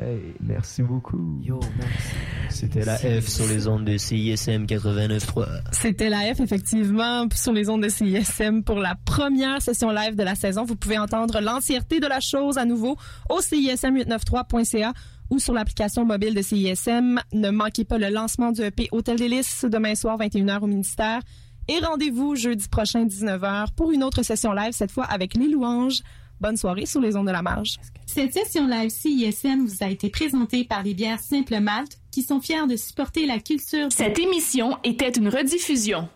[0.00, 1.38] Hey, merci beaucoup.
[1.42, 2.16] Yo, merci.
[2.50, 5.46] C'était la F sur les ondes de CISM 89.3.
[5.70, 10.24] C'était la F, effectivement, sur les ondes de CISM pour la première session live de
[10.24, 10.64] la saison.
[10.64, 12.96] Vous pouvez entendre l'entièreté de la chose à nouveau
[13.30, 14.92] au CISM893.ca
[15.30, 17.20] ou sur l'application mobile de CISM.
[17.32, 21.20] Ne manquez pas le lancement du EP Hôtel Délice demain soir 21h au ministère.
[21.68, 26.02] Et rendez-vous jeudi prochain 19h pour une autre session live, cette fois avec les louanges.
[26.40, 27.76] Bonne soirée sur les ondes de la marge.
[28.06, 32.40] Cette session live CISM vous a été présentée par les bières Simple Malte qui sont
[32.40, 33.88] fiers de supporter la culture.
[33.90, 36.08] Cette émission était une rediffusion.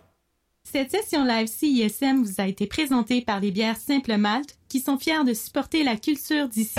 [0.63, 4.99] Cette session live CISM vous a été présentée par les bières Simple Malte qui sont
[4.99, 6.79] fiers de supporter la culture d'ici.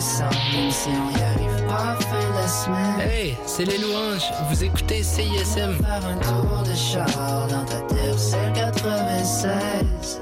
[0.00, 3.00] mais ça même si on y arrive pas fin la semaine.
[3.00, 4.30] Hey, c'est les louanges.
[4.48, 5.74] Vous écoutez CISM.
[5.74, 10.20] Faire un tour de char dans ta terre, c'est 96.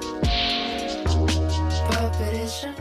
[1.05, 2.75] Pop et les chaînes.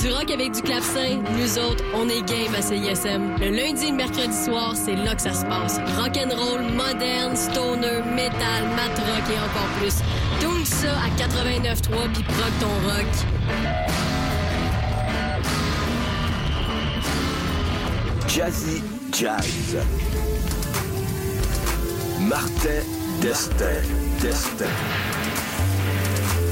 [0.00, 3.36] Du rock avec du clavecin, nous autres, on est game à CISM.
[3.40, 5.78] Le lundi et le mercredi soir, c'est là que ça se passe.
[5.98, 9.96] Rock and roll, moderne, stoner, metal, mat rock et encore plus.
[10.64, 13.06] Ça à 89.3 puis proc ton rock.
[18.28, 18.82] Jazzy
[19.12, 19.76] Jazz.
[22.20, 22.68] Martin
[23.22, 23.64] Destin.
[24.20, 24.64] Destin.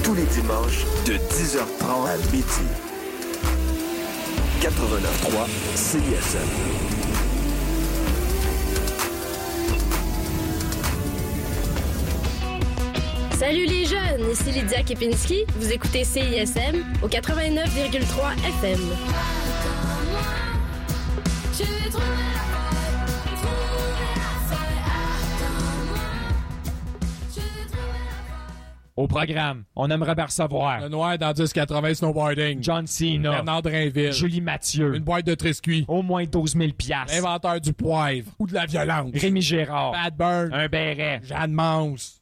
[0.02, 2.68] Tous les dimanches de 10h30 à midi.
[4.60, 5.46] 89.3
[5.76, 6.87] CISM.
[13.38, 15.44] Salut les jeunes, ici Lydia Kepinski.
[15.60, 18.80] Vous écoutez CISM au 89,3 FM.
[28.96, 30.80] Au programme, on aimerait bien recevoir.
[30.80, 32.60] Le noir dans 1080 snowboarding.
[32.60, 33.30] John Cena.
[33.30, 34.12] Bernard Drainville.
[34.12, 34.96] Julie Mathieu.
[34.96, 35.84] Une boîte de triscuits.
[35.86, 37.14] Au moins 12 000 piastres.
[37.14, 38.32] L'inventeur du poivre.
[38.40, 39.12] Ou de la violence.
[39.14, 39.92] Rémi Gérard.
[39.92, 40.52] Bad Burn.
[40.52, 41.20] Un béret.
[41.22, 42.18] Jeanne Mance.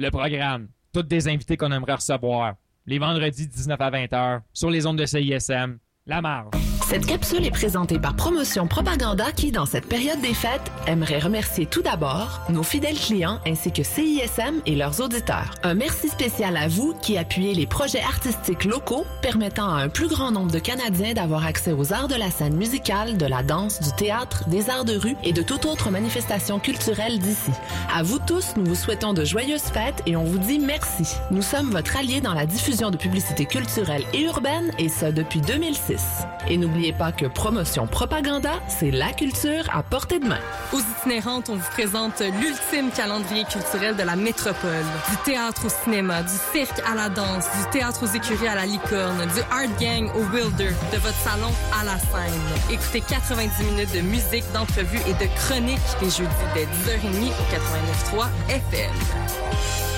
[0.00, 0.68] Le programme.
[0.92, 2.54] Toutes des invités qu'on aimerait recevoir.
[2.86, 5.78] Les vendredis 19 à 20h sur les ondes de CISM.
[6.06, 6.67] La marge.
[6.88, 11.66] Cette capsule est présentée par Promotion Propaganda qui, dans cette période des fêtes, aimerait remercier
[11.66, 15.50] tout d'abord nos fidèles clients ainsi que CISM et leurs auditeurs.
[15.64, 20.08] Un merci spécial à vous qui appuyez les projets artistiques locaux permettant à un plus
[20.08, 23.82] grand nombre de Canadiens d'avoir accès aux arts de la scène musicale, de la danse,
[23.82, 27.50] du théâtre, des arts de rue et de toute autre manifestation culturelle d'ici.
[27.94, 31.04] À vous tous, nous vous souhaitons de joyeuses fêtes et on vous dit merci.
[31.30, 35.42] Nous sommes votre allié dans la diffusion de publicité culturelle et urbaine et ce depuis
[35.42, 36.00] 2006.
[36.48, 40.38] Et n'oubliez pas que promotion propaganda, c'est la culture à portée de main.
[40.72, 44.84] Aux itinérantes, on vous présente l'ultime calendrier culturel de la métropole.
[45.10, 48.66] Du théâtre au cinéma, du cirque à la danse, du théâtre aux écuries à la
[48.66, 51.50] licorne, du art gang au wilder, de votre salon
[51.80, 52.40] à la scène.
[52.70, 58.26] Écoutez 90 minutes de musique, d'entrevues et de chroniques les jeudis dès 10h30 au 89.3
[58.48, 59.97] FM.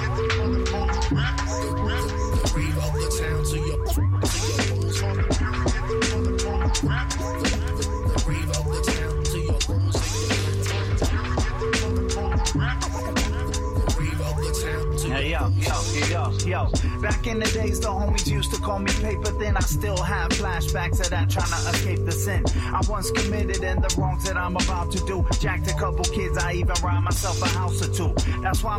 [16.45, 16.69] Yo.
[17.01, 19.57] Back in the days, the homies used to call me paper thin.
[19.57, 22.43] I still have flashbacks of that trying to escape the sin.
[22.55, 25.25] I once committed and the wrongs that I'm about to do.
[25.39, 28.13] Jacked a couple kids, I even robbed myself a house or two.
[28.41, 28.77] That's why